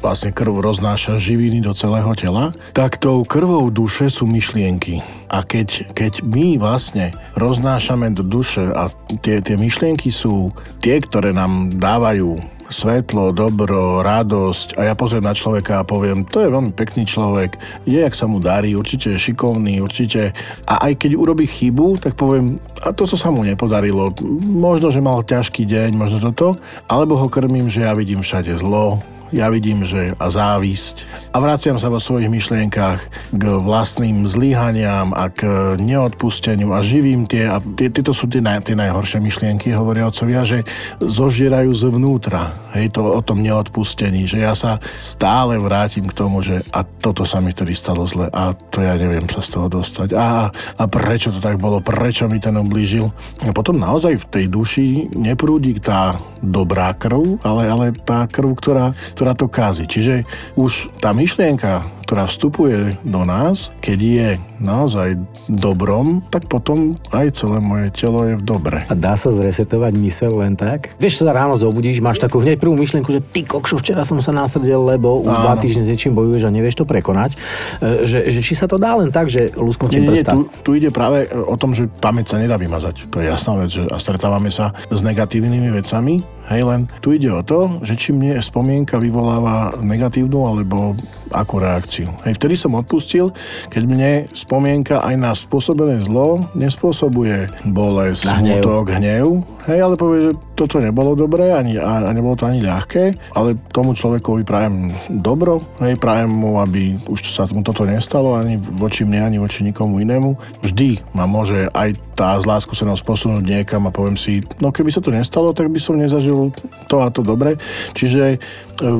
vlastne 0.05 0.29
krv 0.29 0.61
roznáša 0.61 1.17
živiny 1.17 1.65
do 1.65 1.73
celého 1.73 2.13
tela, 2.13 2.53
tak 2.77 3.01
tou 3.01 3.25
krvou 3.25 3.73
duše 3.73 4.13
sú 4.13 4.29
myšlienky. 4.29 5.01
A 5.33 5.41
keď, 5.41 5.89
keď 5.97 6.21
my 6.25 6.61
vlastne 6.61 7.13
roznášame 7.33 8.13
do 8.13 8.21
duše 8.21 8.69
a 8.69 8.93
tie, 9.25 9.41
tie 9.41 9.57
myšlienky 9.57 10.13
sú 10.13 10.53
tie, 10.83 11.01
ktoré 11.01 11.33
nám 11.33 11.73
dávajú 11.73 12.58
svetlo, 12.69 13.33
dobro, 13.33 14.05
radosť 14.05 14.77
a 14.77 14.89
ja 14.89 14.93
pozriem 14.93 15.25
na 15.25 15.33
človeka 15.33 15.81
a 15.81 15.87
poviem, 15.87 16.23
to 16.23 16.45
je 16.45 16.53
veľmi 16.53 16.71
pekný 16.73 17.03
človek, 17.09 17.57
je, 17.83 17.99
jak 17.99 18.13
sa 18.13 18.29
mu 18.29 18.37
darí, 18.37 18.77
určite 18.77 19.11
je 19.13 19.19
šikovný, 19.19 19.81
určite. 19.81 20.31
A 20.69 20.89
aj 20.89 21.01
keď 21.01 21.17
urobí 21.17 21.49
chybu, 21.49 21.97
tak 21.99 22.13
poviem, 22.15 22.61
a 22.85 22.93
to, 22.93 23.09
co 23.09 23.17
sa 23.17 23.33
mu 23.33 23.41
nepodarilo, 23.41 24.13
možno, 24.45 24.93
že 24.93 25.01
mal 25.01 25.25
ťažký 25.25 25.65
deň, 25.65 25.97
možno 25.97 26.17
toto, 26.31 26.55
alebo 26.85 27.17
ho 27.17 27.27
krmím, 27.27 27.67
že 27.67 27.83
ja 27.83 27.97
vidím 27.97 28.21
všade 28.21 28.53
zlo, 28.55 29.01
ja 29.29 29.47
vidím, 29.53 29.85
že 29.85 30.13
a 30.17 30.27
závisť. 30.29 31.05
A 31.33 31.37
vraciam 31.37 31.77
sa 31.77 31.93
vo 31.93 32.01
svojich 32.01 32.29
myšlienkach 32.29 32.99
k 33.33 33.43
vlastným 33.61 34.25
zlyhaniam 34.25 35.13
a 35.13 35.29
k 35.29 35.45
neodpusteniu 35.77 36.73
a 36.73 36.81
živím 36.81 37.29
tie, 37.29 37.45
a 37.45 37.61
tie, 37.61 37.93
tieto 37.93 38.11
sú 38.11 38.25
tie, 38.25 38.41
naj, 38.41 38.65
tie 38.65 38.75
najhoršie 38.77 39.21
myšlienky, 39.21 39.69
hovoria 39.73 40.09
otcovia, 40.09 40.41
že 40.41 40.65
zožierajú 40.97 41.69
zvnútra, 41.69 42.57
hej, 42.73 42.89
to 42.93 43.05
o 43.05 43.21
tom 43.21 43.45
neodpustení, 43.45 44.25
že 44.25 44.41
ja 44.41 44.57
sa 44.57 44.81
stále 44.97 45.61
vrátim 45.61 46.09
k 46.09 46.17
tomu, 46.17 46.41
že 46.41 46.65
a 46.73 46.81
toto 46.81 47.23
sa 47.23 47.39
mi 47.39 47.53
vtedy 47.53 47.77
stalo 47.77 48.05
zle 48.09 48.27
a 48.33 48.51
to 48.73 48.81
ja 48.81 48.97
neviem 48.97 49.29
sa 49.29 49.45
z 49.45 49.55
toho 49.55 49.67
dostať. 49.69 50.17
A, 50.17 50.49
a 50.51 50.83
prečo 50.89 51.29
to 51.29 51.39
tak 51.39 51.61
bolo, 51.61 51.79
prečo 51.79 52.25
mi 52.25 52.41
ten 52.41 52.57
ublížil. 52.57 53.09
A 53.45 53.53
potom 53.53 53.77
naozaj 53.77 54.17
v 54.17 54.25
tej 54.29 54.45
duši 54.49 54.85
neprúdi 55.13 55.77
tá 55.77 56.17
dobrá 56.39 56.95
krv, 56.95 57.39
ale, 57.43 57.63
ale 57.67 57.85
tá 57.91 58.25
krv, 58.25 58.55
ktorá, 58.55 58.95
ktorá 59.19 59.35
to 59.35 59.51
kazí. 59.51 59.83
Čiže 59.83 60.23
už 60.55 60.95
tá 61.03 61.11
myšlienka, 61.11 61.83
ktorá 62.09 62.25
vstupuje 62.25 62.97
do 63.05 63.21
nás, 63.21 63.69
keď 63.85 63.99
je 64.01 64.29
naozaj 64.57 65.13
dobrom, 65.45 66.25
tak 66.33 66.49
potom 66.49 66.97
aj 67.13 67.37
celé 67.37 67.61
moje 67.61 67.93
telo 67.93 68.25
je 68.25 68.33
v 68.33 68.41
dobre. 68.41 68.81
A 68.89 68.97
dá 68.97 69.13
sa 69.13 69.29
zresetovať 69.29 69.93
mysel 70.01 70.33
len 70.41 70.57
tak? 70.57 70.97
Vieš, 70.97 71.21
sa 71.21 71.29
ráno 71.29 71.53
zobudíš, 71.61 72.01
máš 72.01 72.17
takú 72.17 72.41
hneď 72.41 72.57
prvú 72.57 72.73
myšlienku, 72.73 73.13
že 73.13 73.21
ty 73.21 73.45
kokšo, 73.45 73.77
včera 73.77 74.01
som 74.01 74.17
sa 74.25 74.33
násrdil, 74.33 74.81
lebo 74.81 75.21
už 75.21 75.29
dva 75.29 75.53
týždne 75.61 75.85
s 75.85 75.89
niečím 75.93 76.17
bojuješ 76.17 76.49
a 76.49 76.51
nevieš 76.51 76.81
to 76.81 76.85
prekonať. 76.89 77.37
E, 77.77 78.09
že, 78.09 78.19
že 78.33 78.41
či 78.41 78.57
sa 78.57 78.65
to 78.65 78.81
dá 78.81 78.97
len 78.97 79.13
tak, 79.13 79.29
že 79.29 79.53
lusknutím 79.53 80.09
nie, 80.09 80.25
tu, 80.25 80.49
tu, 80.65 80.69
ide 80.73 80.89
práve 80.89 81.29
o 81.29 81.53
tom, 81.61 81.77
že 81.77 81.85
pamäť 81.85 82.33
sa 82.33 82.41
nedá 82.41 82.57
vymazať. 82.57 83.05
To 83.13 83.21
je 83.21 83.29
jasná 83.29 83.53
vec, 83.53 83.69
že 83.69 83.85
a 83.85 84.01
stretávame 84.01 84.49
sa 84.49 84.73
s 84.89 85.05
negatívnymi 85.05 85.77
vecami, 85.77 86.25
Hej, 86.49 86.65
len 86.65 86.89
tu 86.97 87.13
ide 87.13 87.29
o 87.29 87.45
to, 87.45 87.77
že 87.85 87.93
či 87.93 88.09
mne 88.09 88.41
spomienka 88.41 88.97
vyvoláva 88.97 89.77
negatívnu 89.85 90.49
alebo 90.49 90.97
akú 91.29 91.61
reakciu. 91.61 91.98
Hej, 92.23 92.33
vtedy 92.39 92.55
som 92.55 92.77
odpustil, 92.77 93.35
keď 93.67 93.83
mne 93.83 94.11
spomienka 94.31 95.03
aj 95.03 95.15
na 95.19 95.31
spôsobené 95.35 95.99
zlo 96.05 96.45
nespôsobuje 96.55 97.51
bolesť, 97.67 98.29
smutok, 98.29 98.95
hnev, 98.95 99.43
hej, 99.69 99.79
ale 99.85 99.95
povie, 99.95 100.19
že 100.29 100.31
toto 100.57 100.81
nebolo 100.81 101.13
dobré 101.13 101.53
ani, 101.53 101.77
a, 101.77 102.09
nebolo 102.09 102.33
to 102.33 102.49
ani 102.49 102.65
ľahké, 102.65 103.13
ale 103.37 103.53
tomu 103.69 103.93
človekovi 103.93 104.41
prajem 104.41 104.89
dobro, 105.21 105.61
hej, 105.79 105.95
prajem 106.01 106.33
mu, 106.33 106.57
aby 106.57 106.97
už 107.05 107.29
sa 107.29 107.45
mu 107.53 107.61
toto 107.61 107.85
nestalo 107.85 108.33
ani 108.33 108.57
voči 108.57 109.05
mne, 109.05 109.29
ani 109.29 109.37
voči 109.37 109.61
nikomu 109.61 110.01
inému. 110.01 110.35
Vždy 110.65 111.13
ma 111.13 111.29
môže 111.29 111.69
aj 111.71 111.93
tá 112.17 112.35
zlá 112.41 112.59
skúsenosť 112.59 113.05
posunúť 113.05 113.43
niekam 113.45 113.87
a 113.87 113.93
poviem 113.95 114.17
si, 114.19 114.43
no 114.59 114.73
keby 114.73 114.89
sa 114.91 114.99
to 114.99 115.13
nestalo, 115.13 115.55
tak 115.55 115.71
by 115.71 115.79
som 115.79 115.95
nezažil 115.95 116.51
to 116.89 116.99
a 116.99 117.07
to 117.13 117.23
dobre. 117.23 117.55
Čiže 117.95 118.35
e, 118.35 118.37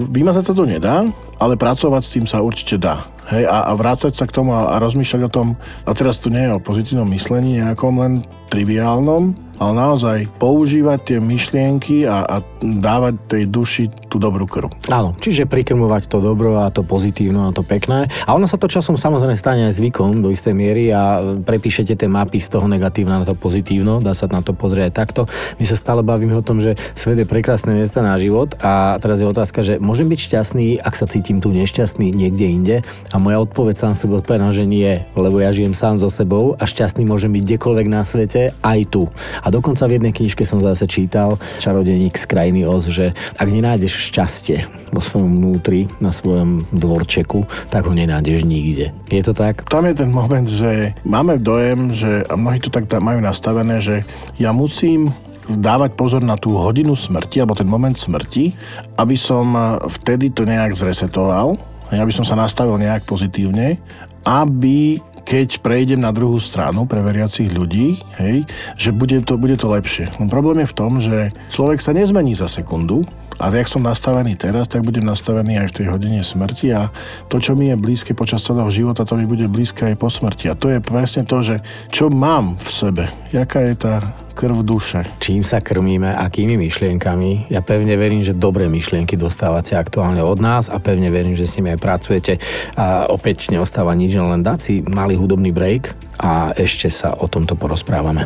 vymazať 0.07 0.43
sa 0.47 0.53
to 0.55 0.63
nedá, 0.63 1.03
ale 1.35 1.59
pracovať 1.59 2.01
s 2.05 2.13
tým 2.15 2.25
sa 2.29 2.39
určite 2.39 2.79
dá. 2.79 3.18
Hej, 3.29 3.45
a, 3.45 3.69
a 3.69 3.71
vrácať 3.77 4.17
sa 4.17 4.25
k 4.25 4.33
tomu 4.33 4.57
a, 4.57 4.74
a 4.74 4.81
rozmýšľať 4.81 5.21
o 5.25 5.29
tom, 5.29 5.48
a 5.86 5.91
teraz 5.93 6.17
to 6.17 6.33
nie 6.33 6.50
je 6.50 6.55
o 6.57 6.63
pozitívnom 6.63 7.05
myslení 7.13 7.62
nejakom 7.62 7.93
len 8.01 8.13
triviálnom, 8.50 9.38
ale 9.59 9.71
naozaj 9.75 10.17
používať 10.39 11.00
tie 11.03 11.17
myšlienky 11.19 12.07
a, 12.07 12.24
a 12.24 12.36
dávať 12.63 13.13
tej 13.27 13.43
duši 13.51 13.83
tú 14.07 14.15
dobrú 14.15 14.48
krv. 14.48 14.71
Áno, 14.88 15.13
čiže 15.19 15.45
prikrmovať 15.45 16.07
to 16.07 16.24
dobro 16.24 16.63
a 16.63 16.71
to 16.71 16.81
pozitívno 16.81 17.51
a 17.51 17.53
to 17.53 17.62
pekné. 17.62 18.07
A 18.24 18.33
ono 18.33 18.48
sa 18.48 18.55
to 18.55 18.71
časom 18.71 18.95
samozrejme 18.95 19.36
stane 19.36 19.67
aj 19.67 19.75
zvykom 19.75 20.24
do 20.24 20.31
istej 20.31 20.55
miery 20.55 20.89
a 20.95 21.19
prepíšete 21.43 22.00
tie 22.00 22.07
mapy 22.07 22.39
z 22.39 22.55
toho 22.55 22.71
negatívna 22.71 23.19
na 23.21 23.27
to 23.27 23.36
pozitívno, 23.36 24.00
dá 24.00 24.15
sa 24.15 24.31
na 24.31 24.39
to 24.39 24.55
pozrieť 24.55 24.89
aj 24.89 24.93
takto. 24.95 25.21
My 25.59 25.67
sa 25.67 25.75
stále 25.75 26.01
bavíme 26.07 26.33
o 26.39 26.41
tom, 26.41 26.63
že 26.63 26.79
svet 26.95 27.19
je 27.19 27.27
prekrásne 27.27 27.75
miesta 27.75 28.00
na 28.00 28.15
život 28.15 28.55
a 28.63 28.95
teraz 29.03 29.19
je 29.19 29.27
otázka, 29.27 29.59
že 29.59 29.75
môžem 29.77 30.07
byť 30.07 30.19
šťastný, 30.24 30.79
ak 30.79 30.95
sa 30.95 31.03
cítim 31.03 31.43
tu 31.43 31.51
nešťastný 31.51 32.15
niekde 32.15 32.48
inde. 32.48 32.75
A 33.12 33.18
moja 33.19 33.43
odpoveď 33.43 33.75
sám 33.75 33.93
sebe 33.93 34.17
odpovedám, 34.23 34.55
že 34.55 34.63
nie, 34.63 35.03
lebo 35.13 35.43
ja 35.43 35.51
žijem 35.51 35.75
sám 35.75 35.99
so 35.99 36.07
sebou 36.07 36.55
a 36.55 36.63
šťastný 36.63 37.03
môžem 37.03 37.29
byť 37.35 37.43
kdekoľvek 37.45 37.88
na 37.91 38.01
svete, 38.07 38.55
aj 38.63 38.79
tu. 38.88 39.11
A 39.43 39.51
dokonca 39.51 39.85
v 39.85 39.99
jednej 39.99 40.15
knižke 40.15 40.47
som 40.47 40.63
zase 40.63 40.88
čítal, 40.88 41.35
čarodeník 41.59 42.15
z 42.15 42.25
krajiny 42.25 42.63
Oz, 42.63 42.88
že 42.88 43.11
ak 43.35 43.47
nenájdeš 43.51 44.09
šťastie 44.09 44.65
vo 44.95 45.03
svojom 45.03 45.29
vnútri, 45.38 45.91
na 45.99 46.15
svojom 46.15 46.65
dvorčeku, 46.71 47.45
tak 47.69 47.85
ho 47.85 47.93
nenájdeš 47.93 48.47
nikde. 48.47 48.95
Je 49.11 49.21
to 49.21 49.35
tak? 49.35 49.67
Tam 49.67 49.85
je 49.85 49.93
ten 49.93 50.09
moment, 50.09 50.47
že 50.47 50.95
máme 51.03 51.38
dojem, 51.38 51.91
že 51.91 52.23
a 52.25 52.33
mnohí 52.39 52.63
to 52.63 52.71
tak 52.71 52.88
majú 52.88 53.19
nastavené, 53.19 53.83
že 53.83 54.07
ja 54.39 54.55
musím 54.55 55.11
dávať 55.49 55.97
pozor 55.97 56.21
na 56.21 56.38
tú 56.38 56.53
hodinu 56.53 56.93
smrti, 56.93 57.41
alebo 57.41 57.57
ten 57.57 57.65
moment 57.65 57.97
smrti, 57.97 58.53
aby 59.01 59.17
som 59.17 59.57
vtedy 59.89 60.29
to 60.29 60.45
nejak 60.45 60.77
zresetoval, 60.77 61.57
aby 61.98 62.13
som 62.13 62.27
sa 62.27 62.38
nastavil 62.38 62.77
nejak 62.77 63.10
pozitívne, 63.10 63.81
aby 64.27 65.01
keď 65.29 65.62
prejdem 65.62 66.01
na 66.01 66.10
druhú 66.10 66.41
stranu 66.41 66.89
pre 66.89 67.05
veriacich 67.05 67.53
ľudí, 67.53 68.01
hej, 68.17 68.50
že 68.74 68.89
bude 68.89 69.22
to, 69.22 69.38
bude 69.38 69.62
to 69.62 69.69
lepšie. 69.69 70.10
No 70.17 70.25
problém 70.25 70.65
je 70.65 70.72
v 70.74 70.77
tom, 70.77 70.98
že 70.98 71.29
človek 71.53 71.77
sa 71.77 71.93
nezmení 71.93 72.34
za 72.34 72.50
sekundu, 72.50 73.05
a 73.39 73.48
jak 73.55 73.72
som 73.72 73.79
nastavený 73.79 74.36
teraz, 74.36 74.67
tak 74.67 74.84
budem 74.84 75.08
nastavený 75.08 75.63
aj 75.63 75.67
v 75.72 75.75
tej 75.79 75.86
hodine 75.88 76.19
smrti 76.19 76.75
a 76.75 76.91
to, 77.31 77.39
čo 77.39 77.55
mi 77.55 77.72
je 77.72 77.79
blízke 77.79 78.12
počas 78.12 78.43
celého 78.43 78.67
života, 78.67 79.08
to 79.08 79.15
mi 79.15 79.24
bude 79.24 79.48
blízke 79.48 79.88
aj 79.88 79.96
po 79.96 80.12
smrti. 80.12 80.51
A 80.51 80.60
to 80.60 80.67
je 80.67 80.84
presne 80.84 81.24
to, 81.24 81.39
že 81.39 81.63
čo 81.88 82.12
mám 82.12 82.60
v 82.60 82.67
sebe, 82.67 83.03
jaká 83.31 83.63
je 83.63 83.75
tá 83.79 83.96
krv 84.39 84.63
duše. 84.63 85.03
Čím 85.19 85.43
sa 85.43 85.60
krmíme, 85.60 86.15
akými 86.15 86.55
myšlienkami. 86.55 87.51
Ja 87.51 87.60
pevne 87.60 88.00
verím, 88.00 88.24
že 88.24 88.31
dobré 88.31 88.72
myšlienky 88.72 89.19
dostávate 89.19 89.75
aktuálne 89.75 90.24
od 90.24 90.39
nás 90.39 90.72
a 90.72 90.79
pevne 90.79 91.12
verím, 91.12 91.36
že 91.36 91.43
s 91.43 91.60
nimi 91.60 91.75
aj 91.75 91.84
pracujete. 91.84 92.39
A 92.79 93.12
opäť 93.12 93.51
neostáva 93.51 93.91
nič, 93.91 94.15
len 94.15 94.39
dať 94.39 94.60
si 94.63 94.74
malý 94.88 95.19
hudobný 95.19 95.51
break 95.51 95.91
a 96.24 96.55
ešte 96.55 96.88
sa 96.88 97.19
o 97.19 97.27
tomto 97.27 97.60
porozprávame. 97.60 98.24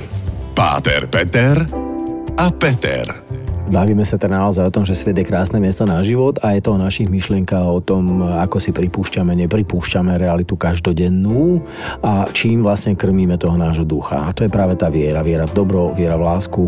Páter 0.54 1.10
Peter 1.10 1.66
a 2.38 2.46
Peter. 2.54 3.23
Bavíme 3.64 4.04
sa 4.04 4.20
teda 4.20 4.36
naozaj 4.38 4.68
o 4.68 4.74
tom, 4.76 4.84
že 4.84 4.92
svet 4.92 5.16
je 5.16 5.24
krásne 5.24 5.56
miesto 5.56 5.88
na 5.88 6.04
život 6.04 6.36
a 6.44 6.52
je 6.54 6.62
to 6.62 6.76
o 6.76 6.82
našich 6.82 7.08
myšlienkach, 7.08 7.64
o 7.64 7.80
tom, 7.80 8.20
ako 8.22 8.60
si 8.60 8.76
pripúšťame, 8.76 9.32
nepripúšťame 9.46 10.20
realitu 10.20 10.60
každodennú 10.60 11.64
a 12.04 12.28
čím 12.36 12.62
vlastne 12.62 12.94
krmíme 12.94 13.40
toho 13.40 13.56
nášho 13.56 13.88
ducha. 13.88 14.28
A 14.28 14.36
to 14.36 14.44
je 14.44 14.52
práve 14.52 14.76
tá 14.76 14.92
viera. 14.92 15.24
Viera 15.24 15.48
v 15.48 15.56
dobro, 15.56 15.96
viera 15.96 16.20
v 16.20 16.28
lásku. 16.28 16.64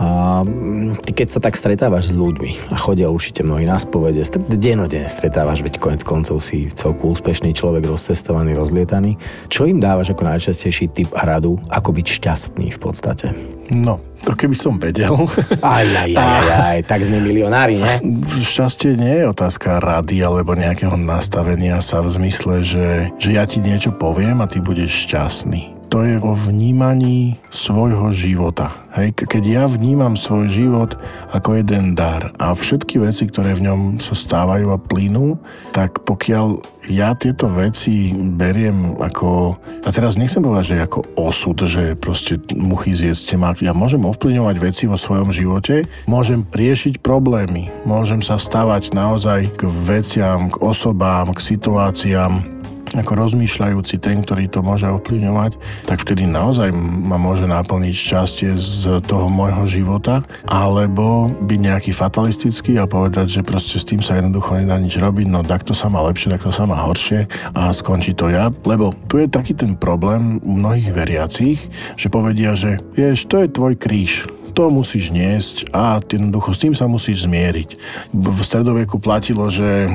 A 0.00 0.40
mm, 0.40 1.04
ty 1.04 1.12
keď 1.12 1.28
sa 1.28 1.40
tak 1.44 1.60
stretávaš 1.60 2.08
s 2.08 2.16
ľuďmi 2.16 2.72
a 2.72 2.76
chodia 2.80 3.12
určite 3.12 3.44
mnohí 3.44 3.68
na 3.68 3.76
spovede, 3.76 4.24
denodene 4.48 5.04
stretávaš, 5.04 5.60
veď 5.60 5.76
konec 5.76 6.00
koncov 6.00 6.40
si 6.40 6.72
celku 6.72 7.12
úspešný 7.12 7.52
človek, 7.52 7.84
rozcestovaný, 7.84 8.56
rozlietaný. 8.56 9.20
Čo 9.52 9.68
im 9.68 9.76
dávaš 9.76 10.16
ako 10.16 10.24
najčastejší 10.24 10.96
typ 10.96 11.12
a 11.12 11.28
radu, 11.28 11.60
ako 11.68 11.92
byť 11.92 12.06
šťastný 12.16 12.72
v 12.72 12.78
podstate? 12.80 13.36
No, 13.68 14.00
to 14.24 14.32
keby 14.32 14.56
som 14.56 14.80
vedel. 14.80 15.14
Aj, 15.60 15.84
aj, 15.84 16.10
aj, 16.16 16.16
aj, 16.16 16.48
aj, 16.72 16.78
tak 16.88 17.04
sme 17.04 17.20
milionári, 17.20 17.76
ne? 17.76 18.00
Šťastie 18.24 18.96
nie 18.96 19.20
je 19.20 19.30
otázka 19.30 19.84
rady 19.84 20.24
alebo 20.24 20.56
nejakého 20.56 20.96
nastavenia 20.96 21.76
sa 21.84 22.00
v 22.00 22.08
zmysle, 22.08 22.64
že, 22.64 22.88
že 23.20 23.36
ja 23.36 23.44
ti 23.44 23.60
niečo 23.60 23.92
poviem 23.92 24.40
a 24.40 24.48
ty 24.48 24.64
budeš 24.64 25.06
šťastný 25.06 25.79
to 25.90 26.06
je 26.06 26.22
o 26.22 26.32
vnímaní 26.38 27.42
svojho 27.50 28.14
života. 28.14 28.70
Hej, 28.94 29.26
keď 29.26 29.42
ja 29.42 29.64
vnímam 29.66 30.14
svoj 30.14 30.46
život 30.46 30.94
ako 31.34 31.58
jeden 31.58 31.98
dar 31.98 32.30
a 32.38 32.54
všetky 32.54 33.02
veci, 33.02 33.26
ktoré 33.26 33.58
v 33.58 33.66
ňom 33.66 33.80
sa 33.98 34.14
stávajú 34.14 34.70
a 34.70 34.78
plynú, 34.78 35.42
tak 35.74 36.06
pokiaľ 36.06 36.62
ja 36.90 37.14
tieto 37.18 37.50
veci 37.50 38.14
beriem 38.14 38.98
ako, 39.02 39.58
a 39.82 39.90
teraz 39.90 40.14
nechcem 40.14 40.42
povedať, 40.42 40.74
že 40.74 40.86
ako 40.86 41.00
osud, 41.18 41.58
že 41.66 41.98
proste 41.98 42.38
muchy 42.54 42.94
zjedzte 42.94 43.34
ma, 43.34 43.54
ja 43.58 43.74
môžem 43.74 44.06
ovplyvňovať 44.06 44.56
veci 44.62 44.84
vo 44.86 44.98
svojom 44.98 45.34
živote, 45.34 45.90
môžem 46.06 46.46
riešiť 46.46 47.02
problémy, 47.02 47.70
môžem 47.82 48.22
sa 48.22 48.38
stavať 48.38 48.94
naozaj 48.94 49.58
k 49.58 49.66
veciam, 49.66 50.50
k 50.50 50.56
osobám, 50.62 51.34
k 51.34 51.54
situáciám, 51.54 52.59
ako 52.94 53.12
rozmýšľajúci 53.14 54.02
ten, 54.02 54.22
ktorý 54.22 54.50
to 54.50 54.66
môže 54.66 54.86
ovplyvňovať, 54.88 55.52
tak 55.86 56.02
vtedy 56.02 56.26
naozaj 56.26 56.74
ma 56.74 57.16
môže 57.20 57.46
naplniť 57.46 57.94
šťastie 57.94 58.50
z 58.58 58.98
toho 59.06 59.30
môjho 59.30 59.62
života, 59.66 60.26
alebo 60.46 61.30
byť 61.30 61.60
nejaký 61.60 61.92
fatalistický 61.94 62.82
a 62.82 62.90
povedať, 62.90 63.40
že 63.40 63.46
proste 63.46 63.78
s 63.78 63.86
tým 63.86 64.02
sa 64.02 64.18
jednoducho 64.18 64.58
nedá 64.58 64.74
nič 64.78 64.98
robiť, 64.98 65.26
no 65.30 65.46
takto 65.46 65.70
sa 65.70 65.86
má 65.86 66.02
lepšie, 66.10 66.34
takto 66.34 66.50
sa 66.50 66.66
má 66.66 66.82
horšie 66.82 67.30
a 67.54 67.70
skončí 67.70 68.16
to 68.18 68.26
ja. 68.26 68.50
Lebo 68.66 68.90
tu 69.06 69.22
je 69.22 69.30
taký 69.30 69.54
ten 69.54 69.78
problém 69.78 70.42
u 70.42 70.58
mnohých 70.58 70.90
veriacich, 70.90 71.58
že 71.94 72.10
povedia, 72.10 72.58
že 72.58 72.82
vieš, 72.94 73.30
to 73.30 73.38
je 73.38 73.48
tvoj 73.54 73.74
kríž, 73.78 74.26
to 74.50 74.68
musíš 74.68 75.14
niesť 75.14 75.70
a 75.70 76.02
jednoducho 76.02 76.50
s 76.52 76.62
tým 76.62 76.74
sa 76.74 76.90
musíš 76.90 77.24
zmieriť. 77.26 77.68
V 78.12 78.38
stredoveku 78.42 78.98
platilo, 78.98 79.46
že 79.48 79.88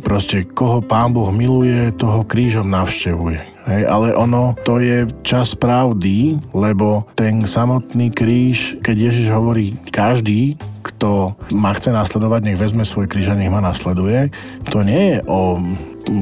proste 0.00 0.46
koho 0.46 0.80
pán 0.80 1.12
Boh 1.12 1.28
miluje, 1.34 1.90
toho 1.94 2.22
krížom 2.22 2.70
navštevuje. 2.70 3.56
Hej, 3.66 3.82
ale 3.90 4.14
ono, 4.14 4.54
to 4.62 4.78
je 4.78 5.10
čas 5.26 5.58
pravdy, 5.58 6.38
lebo 6.54 7.02
ten 7.18 7.42
samotný 7.42 8.14
kríž, 8.14 8.78
keď 8.78 9.10
Ježiš 9.10 9.26
hovorí 9.34 9.74
každý, 9.90 10.54
kto 10.86 11.34
ma 11.50 11.74
chce 11.74 11.90
nasledovať, 11.90 12.46
nech 12.46 12.62
vezme 12.62 12.86
svoj 12.86 13.10
kríž 13.10 13.34
a 13.34 13.38
nech 13.38 13.50
ma 13.50 13.58
nasleduje, 13.58 14.30
to 14.70 14.86
nie 14.86 15.18
je 15.18 15.18
o 15.26 15.58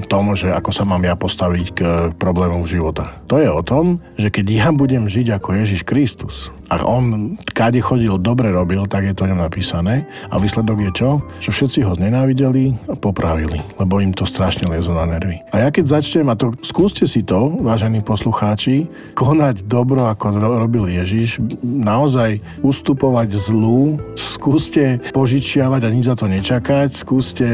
tom, 0.09 0.33
že 0.33 0.57
ako 0.57 0.73
sa 0.73 0.89
mám 0.89 1.05
ja 1.05 1.13
postaviť 1.21 1.67
k 1.77 1.81
problémom 2.17 2.65
života. 2.65 3.21
To 3.29 3.37
je 3.37 3.53
o 3.53 3.61
tom, 3.61 4.01
že 4.17 4.33
keď 4.33 4.47
ja 4.49 4.69
budem 4.73 5.05
žiť 5.05 5.37
ako 5.37 5.61
Ježiš 5.61 5.85
Kristus, 5.85 6.49
a 6.73 6.81
on 6.85 7.37
kade 7.53 7.81
chodil, 7.81 8.17
dobre 8.21 8.49
robil, 8.51 8.85
tak 8.89 9.05
je 9.05 9.15
to 9.15 9.29
ňom 9.29 9.41
napísané. 9.41 10.09
A 10.33 10.41
výsledok 10.41 10.79
je 10.81 10.91
čo? 10.95 11.11
Že 11.41 11.51
všetci 11.51 11.79
ho 11.85 11.93
nenávideli 11.97 12.73
a 12.89 12.95
popravili, 12.97 13.61
lebo 13.77 14.01
im 14.01 14.17
to 14.17 14.25
strašne 14.25 14.69
lezo 14.69 14.97
na 14.97 15.05
nervy. 15.05 15.41
A 15.53 15.65
ja 15.65 15.69
keď 15.69 16.01
začnem, 16.01 16.27
a 16.33 16.39
to 16.39 16.53
skúste 16.65 17.05
si 17.05 17.21
to, 17.23 17.61
vážení 17.61 18.01
poslucháči, 18.01 18.89
konať 19.15 19.69
dobro, 19.69 20.09
ako 20.09 20.37
robil 20.41 20.89
Ježiš, 20.89 21.41
naozaj 21.63 22.41
ustupovať 22.65 23.29
zlu, 23.37 24.01
skúste 24.17 25.01
požičiavať 25.13 25.81
a 25.85 25.93
nič 25.93 26.05
za 26.09 26.17
to 26.17 26.27
nečakať, 26.29 26.89
skúste 26.93 27.49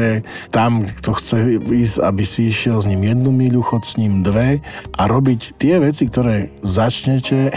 tam, 0.49 0.87
kto 0.87 1.09
chce 1.17 1.37
ísť, 1.61 1.95
aby 2.03 2.23
si 2.23 2.47
išiel 2.49 2.81
s 2.81 2.89
ním 2.89 3.03
jednu 3.05 3.31
míľu, 3.31 3.61
chod 3.63 3.83
s 3.83 3.95
ním 3.99 4.23
dve 4.23 4.59
a 4.95 5.01
robiť 5.07 5.59
tie 5.59 5.79
veci, 5.79 6.07
ktoré 6.07 6.51
začnete 6.63 7.51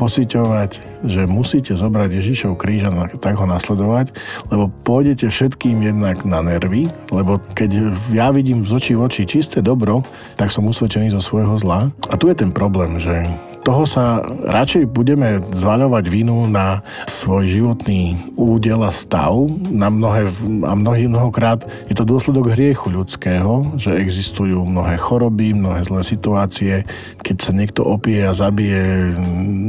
pociťovať, 0.00 1.04
že 1.04 1.28
musíte 1.28 1.76
zobrať 1.76 2.16
Ježišov 2.16 2.56
kríž 2.56 2.88
a 2.88 3.12
tak 3.20 3.36
ho 3.36 3.44
nasledovať, 3.44 4.16
lebo 4.48 4.72
pôjdete 4.88 5.28
všetkým 5.28 5.84
jednak 5.84 6.24
na 6.24 6.40
nervy, 6.40 6.88
lebo 7.12 7.36
keď 7.52 7.92
ja 8.16 8.32
vidím 8.32 8.64
z 8.64 8.72
očí 8.80 8.92
v 8.96 9.04
oči 9.04 9.28
čisté 9.28 9.60
dobro, 9.60 10.00
tak 10.40 10.48
som 10.48 10.64
usvedčený 10.64 11.12
zo 11.12 11.20
svojho 11.20 11.60
zla. 11.60 11.92
A 12.08 12.16
tu 12.16 12.32
je 12.32 12.36
ten 12.40 12.48
problém, 12.48 12.96
že 12.96 13.28
toho 13.70 13.86
sa 13.86 14.26
radšej 14.50 14.90
budeme 14.90 15.38
zvaľovať 15.54 16.04
vinu 16.10 16.50
na 16.50 16.82
svoj 17.06 17.46
životný 17.46 18.18
údel 18.34 18.82
a 18.82 18.90
stav. 18.90 19.30
Na 19.70 19.86
mnohé, 19.86 20.26
a 20.66 20.74
mnohý, 20.74 21.06
mnohokrát 21.06 21.62
je 21.86 21.94
to 21.94 22.02
dôsledok 22.02 22.50
hriechu 22.58 22.90
ľudského, 22.90 23.78
že 23.78 23.94
existujú 23.94 24.66
mnohé 24.66 24.98
choroby, 24.98 25.54
mnohé 25.54 25.86
zlé 25.86 26.02
situácie. 26.02 26.82
Keď 27.22 27.36
sa 27.38 27.54
niekto 27.54 27.86
opije 27.86 28.26
a 28.26 28.34
zabije 28.34 29.14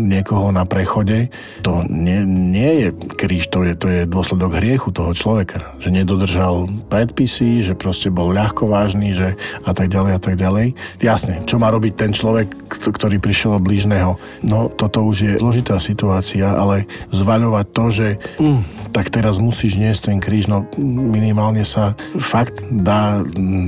niekoho 0.09 0.49
na 0.49 0.65
prechode, 0.65 1.29
to 1.61 1.85
nie, 1.85 2.25
nie 2.25 2.71
je 2.81 2.87
kríž, 3.21 3.53
to 3.53 3.61
je, 3.61 3.77
to 3.77 3.85
je 3.85 4.09
dôsledok 4.09 4.57
hriechu 4.57 4.89
toho 4.89 5.13
človeka. 5.13 5.77
Že 5.77 6.01
nedodržal 6.01 6.65
predpisy, 6.89 7.61
že 7.61 7.77
proste 7.77 8.09
bol 8.09 8.33
ľahko 8.33 8.65
vážny, 8.65 9.13
že 9.13 9.37
a 9.61 9.77
tak 9.77 9.93
ďalej 9.93 10.11
a 10.17 10.21
tak 10.25 10.41
ďalej. 10.41 10.73
Jasne, 11.05 11.45
čo 11.45 11.61
má 11.61 11.69
robiť 11.69 11.93
ten 11.93 12.09
človek, 12.17 12.49
ktorý 12.81 13.21
prišiel 13.21 13.61
blíž 13.61 13.90
blížneho. 13.91 14.15
No 14.47 14.71
toto 14.71 15.03
už 15.03 15.17
je 15.19 15.33
zložitá 15.35 15.75
situácia, 15.83 16.47
ale 16.47 16.87
zvaľovať 17.11 17.65
to, 17.75 17.85
že 17.91 18.07
mm, 18.39 18.91
tak 18.95 19.11
teraz 19.11 19.37
musíš 19.43 19.75
niesť 19.75 20.11
ten 20.11 20.17
kríž, 20.23 20.47
no 20.47 20.63
minimálne 20.79 21.67
sa 21.67 21.93
fakt 22.15 22.63
dá 22.71 23.19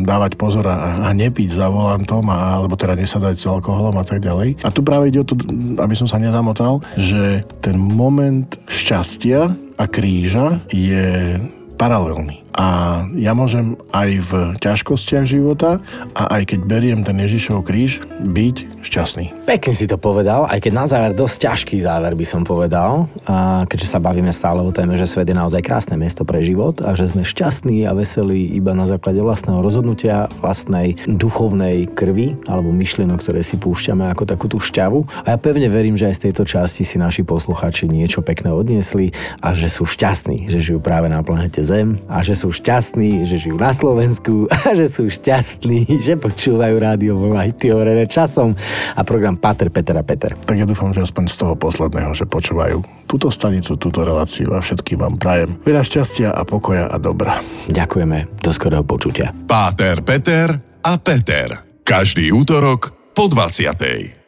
dávať 0.08 0.40
pozor 0.40 0.64
a, 0.72 1.04
a 1.04 1.10
nepiť 1.12 1.50
za 1.52 1.68
volantom, 1.68 2.24
a, 2.32 2.56
alebo 2.60 2.80
teda 2.80 2.96
nesadať 2.96 3.36
s 3.36 3.46
alkoholom 3.46 4.00
a 4.00 4.06
tak 4.08 4.24
ďalej. 4.24 4.64
A 4.64 4.72
tu 4.72 4.80
práve 4.80 5.12
ide 5.12 5.20
o 5.20 5.28
to, 5.28 5.36
aby 5.84 5.96
som 5.96 6.08
sa 6.08 6.16
nezamotal, 6.16 6.80
že 6.96 7.44
ten 7.60 7.76
moment 7.76 8.48
šťastia 8.72 9.52
a 9.76 9.84
kríža 9.90 10.64
je 10.72 11.36
paralelný. 11.76 12.43
A 12.54 13.02
ja 13.18 13.34
môžem 13.34 13.74
aj 13.90 14.10
v 14.30 14.32
ťažkostiach 14.62 15.26
života 15.26 15.82
a 16.14 16.38
aj 16.38 16.54
keď 16.54 16.60
beriem 16.70 17.02
ten 17.02 17.18
Ježišov 17.18 17.66
kríž, 17.66 18.06
byť 18.24 18.86
šťastný. 18.86 19.50
Pekne 19.50 19.74
si 19.74 19.90
to 19.90 19.98
povedal, 19.98 20.46
aj 20.46 20.62
keď 20.62 20.72
na 20.72 20.86
záver 20.86 21.12
dosť 21.18 21.50
ťažký 21.50 21.82
záver 21.82 22.14
by 22.14 22.26
som 22.28 22.46
povedal, 22.46 23.10
a 23.26 23.66
keďže 23.66 23.90
sa 23.90 24.00
bavíme 24.00 24.30
stále 24.30 24.62
o 24.62 24.70
téme, 24.70 24.94
že 24.94 25.10
svet 25.10 25.26
je 25.26 25.36
naozaj 25.36 25.66
krásne 25.66 25.98
miesto 25.98 26.22
pre 26.22 26.46
život 26.46 26.78
a 26.86 26.94
že 26.94 27.10
sme 27.10 27.26
šťastní 27.26 27.90
a 27.90 27.98
veselí 27.98 28.54
iba 28.54 28.78
na 28.78 28.86
základe 28.86 29.20
vlastného 29.24 29.60
rozhodnutia, 29.64 30.30
vlastnej 30.38 30.94
duchovnej 31.10 31.90
krvi 31.90 32.38
alebo 32.46 32.70
myšlienok, 32.70 33.18
ktoré 33.24 33.42
si 33.42 33.58
púšťame 33.58 34.14
ako 34.14 34.30
takú 34.30 34.46
tú 34.46 34.62
šťavu. 34.62 35.26
A 35.26 35.34
ja 35.34 35.38
pevne 35.42 35.68
verím, 35.74 35.98
že 35.98 36.14
aj 36.14 36.16
z 36.22 36.24
tejto 36.30 36.44
časti 36.46 36.86
si 36.86 37.02
naši 37.02 37.26
posluchači 37.26 37.90
niečo 37.90 38.22
pekné 38.22 38.54
odniesli 38.54 39.10
a 39.42 39.58
že 39.58 39.72
sú 39.72 39.90
šťastní, 39.90 40.52
že 40.52 40.60
žijú 40.62 40.80
práve 40.84 41.10
na 41.10 41.26
planete 41.26 41.66
Zem 41.66 41.98
a 42.06 42.22
že 42.22 42.36
sú 42.44 42.52
šťastní, 42.52 43.24
že 43.24 43.40
žijú 43.40 43.56
na 43.56 43.72
Slovensku 43.72 44.48
a 44.52 44.76
že 44.76 44.92
sú 44.92 45.08
šťastní, 45.08 45.88
že 46.04 46.20
počúvajú 46.20 46.76
rádio 46.76 47.16
Volajty 47.16 47.72
hovorené 47.72 48.04
časom 48.04 48.52
a 48.92 49.02
program 49.08 49.40
Pater, 49.40 49.72
Peter 49.72 49.96
a 49.96 50.04
Peter. 50.04 50.36
Tak 50.36 50.60
ja 50.60 50.68
dúfam, 50.68 50.92
že 50.92 51.08
aspoň 51.08 51.32
z 51.32 51.36
toho 51.40 51.56
posledného, 51.56 52.12
že 52.12 52.28
počúvajú 52.28 52.84
túto 53.08 53.32
stanicu, 53.32 53.80
túto 53.80 54.04
reláciu 54.04 54.52
a 54.52 54.60
všetkým 54.60 55.00
vám 55.00 55.16
prajem 55.16 55.56
veľa 55.64 55.88
šťastia 55.88 56.36
a 56.36 56.44
pokoja 56.44 56.92
a 56.92 57.00
dobra. 57.00 57.40
Ďakujeme, 57.72 58.44
do 58.44 58.52
skorého 58.52 58.84
počutia. 58.84 59.32
Páter, 59.48 60.04
Peter 60.04 60.52
a 60.84 61.00
Peter. 61.00 61.64
Každý 61.88 62.36
útorok 62.36 62.92
po 63.16 63.32
20. 63.32 64.23